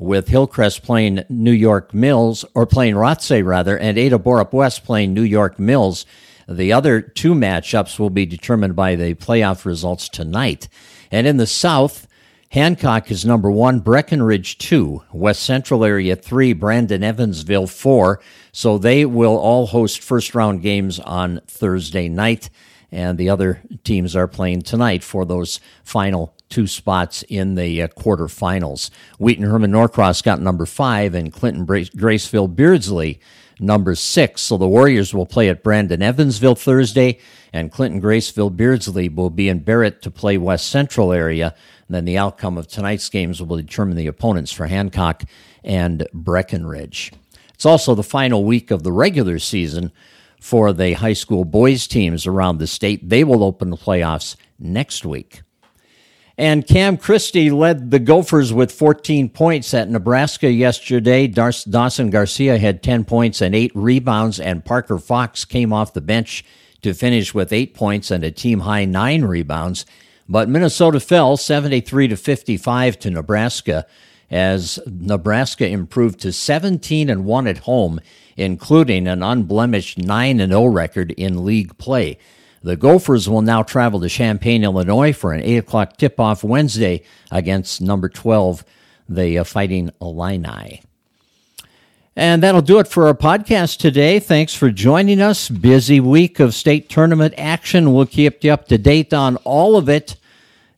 with 0.00 0.26
Hillcrest 0.26 0.82
playing 0.82 1.22
New 1.28 1.52
York 1.52 1.94
Mills, 1.94 2.44
or 2.56 2.66
playing 2.66 2.96
Rothsay 2.96 3.44
rather, 3.44 3.78
and 3.78 3.96
Ada 3.96 4.18
Borup 4.18 4.52
West 4.52 4.82
playing 4.82 5.14
New 5.14 5.22
York 5.22 5.60
Mills. 5.60 6.04
The 6.48 6.72
other 6.72 7.00
two 7.02 7.34
matchups 7.34 8.00
will 8.00 8.10
be 8.10 8.26
determined 8.26 8.74
by 8.74 8.96
the 8.96 9.14
playoff 9.14 9.64
results 9.64 10.08
tonight. 10.08 10.66
And 11.12 11.28
in 11.28 11.36
the 11.36 11.46
South, 11.46 12.07
Hancock 12.50 13.10
is 13.10 13.26
number 13.26 13.50
one, 13.50 13.80
Breckenridge 13.80 14.56
two, 14.56 15.02
West 15.12 15.42
Central 15.42 15.84
area 15.84 16.16
three, 16.16 16.54
Brandon 16.54 17.02
Evansville 17.02 17.66
four. 17.66 18.20
So 18.52 18.78
they 18.78 19.04
will 19.04 19.36
all 19.36 19.66
host 19.66 20.02
first 20.02 20.34
round 20.34 20.62
games 20.62 20.98
on 20.98 21.42
Thursday 21.46 22.08
night, 22.08 22.48
and 22.90 23.18
the 23.18 23.28
other 23.28 23.60
teams 23.84 24.16
are 24.16 24.26
playing 24.26 24.62
tonight 24.62 25.04
for 25.04 25.26
those 25.26 25.60
final 25.84 26.34
two 26.48 26.66
spots 26.66 27.22
in 27.28 27.54
the 27.54 27.82
uh, 27.82 27.88
quarterfinals. 27.88 28.88
Wheaton 29.18 29.44
Herman 29.44 29.70
Norcross 29.70 30.22
got 30.22 30.40
number 30.40 30.64
five, 30.64 31.14
and 31.14 31.30
Clinton 31.30 31.66
Graceville 31.66 32.56
Beardsley 32.56 33.20
number 33.60 33.94
six. 33.94 34.40
So 34.40 34.56
the 34.56 34.66
Warriors 34.66 35.12
will 35.12 35.26
play 35.26 35.50
at 35.50 35.62
Brandon 35.62 36.00
Evansville 36.00 36.54
Thursday, 36.54 37.18
and 37.52 37.70
Clinton 37.70 38.00
Graceville 38.00 38.56
Beardsley 38.56 39.10
will 39.10 39.28
be 39.28 39.50
in 39.50 39.58
Barrett 39.58 40.00
to 40.00 40.10
play 40.10 40.38
West 40.38 40.70
Central 40.70 41.12
area 41.12 41.54
then 41.88 42.04
the 42.04 42.18
outcome 42.18 42.58
of 42.58 42.68
tonight's 42.68 43.08
games 43.08 43.42
will 43.42 43.56
determine 43.56 43.96
the 43.96 44.06
opponents 44.06 44.52
for 44.52 44.66
Hancock 44.66 45.24
and 45.64 46.06
Breckenridge. 46.12 47.12
It's 47.54 47.66
also 47.66 47.94
the 47.94 48.02
final 48.02 48.44
week 48.44 48.70
of 48.70 48.82
the 48.82 48.92
regular 48.92 49.38
season 49.38 49.92
for 50.40 50.72
the 50.72 50.92
high 50.92 51.14
school 51.14 51.44
boys 51.44 51.86
teams 51.86 52.26
around 52.26 52.58
the 52.58 52.66
state. 52.66 53.08
They 53.08 53.24
will 53.24 53.42
open 53.42 53.70
the 53.70 53.76
playoffs 53.76 54.36
next 54.58 55.04
week. 55.04 55.42
And 56.36 56.64
Cam 56.64 56.96
Christie 56.96 57.50
led 57.50 57.90
the 57.90 57.98
Gophers 57.98 58.52
with 58.52 58.70
14 58.70 59.28
points 59.28 59.74
at 59.74 59.90
Nebraska 59.90 60.48
yesterday. 60.48 61.26
Dawson 61.26 62.10
Garcia 62.10 62.58
had 62.58 62.80
10 62.80 63.04
points 63.06 63.40
and 63.40 63.56
8 63.56 63.72
rebounds, 63.74 64.38
and 64.38 64.64
Parker 64.64 64.98
Fox 64.98 65.44
came 65.44 65.72
off 65.72 65.94
the 65.94 66.00
bench 66.00 66.44
to 66.82 66.94
finish 66.94 67.34
with 67.34 67.52
8 67.52 67.74
points 67.74 68.12
and 68.12 68.22
a 68.22 68.30
team 68.30 68.60
high 68.60 68.84
9 68.84 69.24
rebounds. 69.24 69.84
But 70.28 70.48
Minnesota 70.48 71.00
fell 71.00 71.36
73 71.36 72.08
to 72.08 72.16
55 72.16 72.98
to 73.00 73.10
Nebraska 73.10 73.86
as 74.30 74.78
Nebraska 74.86 75.66
improved 75.66 76.20
to 76.20 76.32
17 76.32 77.08
and 77.08 77.24
1 77.24 77.46
at 77.46 77.58
home, 77.58 78.00
including 78.36 79.06
an 79.06 79.22
unblemished 79.22 79.98
9 79.98 80.40
and 80.40 80.52
0 80.52 80.66
record 80.66 81.12
in 81.12 81.44
league 81.44 81.78
play. 81.78 82.18
The 82.62 82.76
Gophers 82.76 83.28
will 83.28 83.42
now 83.42 83.62
travel 83.62 84.00
to 84.00 84.08
Champaign, 84.08 84.64
Illinois 84.64 85.12
for 85.12 85.32
an 85.32 85.42
8 85.42 85.56
o'clock 85.58 85.96
tip 85.96 86.18
off 86.20 86.44
Wednesday 86.44 87.02
against 87.30 87.80
number 87.80 88.08
12, 88.08 88.64
the 89.08 89.38
uh, 89.38 89.44
Fighting 89.44 89.90
Illini. 90.00 90.82
And 92.18 92.42
that'll 92.42 92.62
do 92.62 92.80
it 92.80 92.88
for 92.88 93.06
our 93.06 93.14
podcast 93.14 93.78
today. 93.78 94.18
Thanks 94.18 94.52
for 94.52 94.72
joining 94.72 95.20
us. 95.20 95.48
Busy 95.48 96.00
week 96.00 96.40
of 96.40 96.52
state 96.52 96.88
tournament 96.88 97.32
action. 97.38 97.94
We'll 97.94 98.06
keep 98.06 98.42
you 98.42 98.52
up 98.52 98.66
to 98.68 98.76
date 98.76 99.14
on 99.14 99.36
all 99.44 99.76
of 99.76 99.88
it 99.88 100.16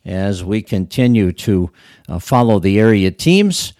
as 0.04 0.44
we 0.44 0.60
continue 0.60 1.32
to 1.32 1.70
uh, 2.10 2.18
follow 2.18 2.58
the 2.58 2.78
area 2.78 3.10
teams. 3.10 3.72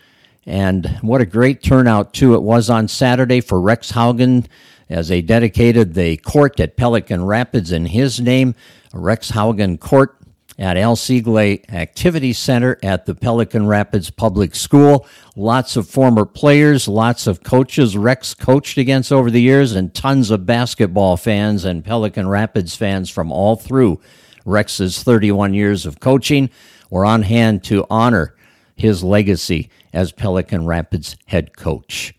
And 0.46 0.86
what 1.02 1.20
a 1.20 1.26
great 1.26 1.62
turnout, 1.62 2.14
too, 2.14 2.32
it 2.32 2.40
was 2.40 2.70
on 2.70 2.88
Saturday 2.88 3.42
for 3.42 3.60
Rex 3.60 3.92
Haugen 3.92 4.46
as 4.88 5.08
they 5.08 5.20
dedicated 5.20 5.92
the 5.92 6.16
court 6.16 6.58
at 6.60 6.78
Pelican 6.78 7.26
Rapids 7.26 7.72
in 7.72 7.84
his 7.84 8.22
name. 8.22 8.54
Rex 8.94 9.32
Haugen 9.32 9.78
Court 9.78 10.16
at 10.60 10.76
Al 10.76 10.94
Siegle 10.94 11.64
Activity 11.72 12.34
Center 12.34 12.78
at 12.82 13.06
the 13.06 13.14
Pelican 13.14 13.66
Rapids 13.66 14.10
Public 14.10 14.54
School. 14.54 15.06
Lots 15.34 15.74
of 15.76 15.88
former 15.88 16.26
players, 16.26 16.86
lots 16.86 17.26
of 17.26 17.42
coaches 17.42 17.96
Rex 17.96 18.34
coached 18.34 18.76
against 18.76 19.10
over 19.10 19.30
the 19.30 19.40
years, 19.40 19.72
and 19.72 19.94
tons 19.94 20.30
of 20.30 20.44
basketball 20.44 21.16
fans 21.16 21.64
and 21.64 21.82
Pelican 21.82 22.28
Rapids 22.28 22.76
fans 22.76 23.08
from 23.08 23.32
all 23.32 23.56
through 23.56 24.00
Rex's 24.44 25.02
31 25.02 25.54
years 25.54 25.86
of 25.86 25.98
coaching 25.98 26.50
were 26.90 27.06
on 27.06 27.22
hand 27.22 27.64
to 27.64 27.86
honor 27.88 28.36
his 28.76 29.02
legacy 29.02 29.70
as 29.94 30.12
Pelican 30.12 30.66
Rapids 30.66 31.16
head 31.26 31.56
coach. 31.56 32.14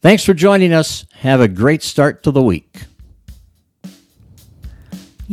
Thanks 0.00 0.24
for 0.24 0.34
joining 0.34 0.72
us. 0.72 1.04
Have 1.16 1.40
a 1.40 1.48
great 1.48 1.82
start 1.82 2.22
to 2.22 2.30
the 2.30 2.42
week. 2.42 2.84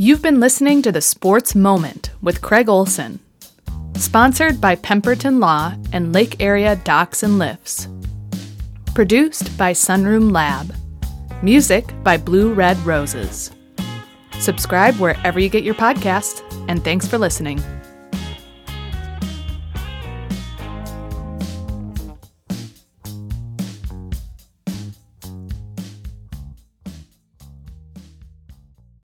You've 0.01 0.21
been 0.21 0.39
listening 0.39 0.81
to 0.83 0.93
the 0.93 1.01
Sports 1.01 1.55
Moment 1.55 2.11
with 2.21 2.41
Craig 2.41 2.69
Olson, 2.69 3.19
sponsored 3.97 4.61
by 4.61 4.75
Pemberton 4.75 5.41
Law 5.41 5.75
and 5.91 6.13
Lake 6.13 6.37
Area 6.39 6.77
Docks 6.77 7.21
and 7.21 7.37
Lifts. 7.37 7.89
Produced 8.95 9.57
by 9.57 9.73
Sunroom 9.73 10.31
Lab. 10.31 10.73
Music 11.43 11.93
by 12.01 12.15
Blue 12.15 12.53
Red 12.53 12.77
Roses. 12.85 13.51
Subscribe 14.39 14.95
wherever 15.01 15.37
you 15.37 15.49
get 15.49 15.65
your 15.65 15.75
podcasts, 15.75 16.41
and 16.69 16.81
thanks 16.81 17.05
for 17.05 17.17
listening. 17.17 17.61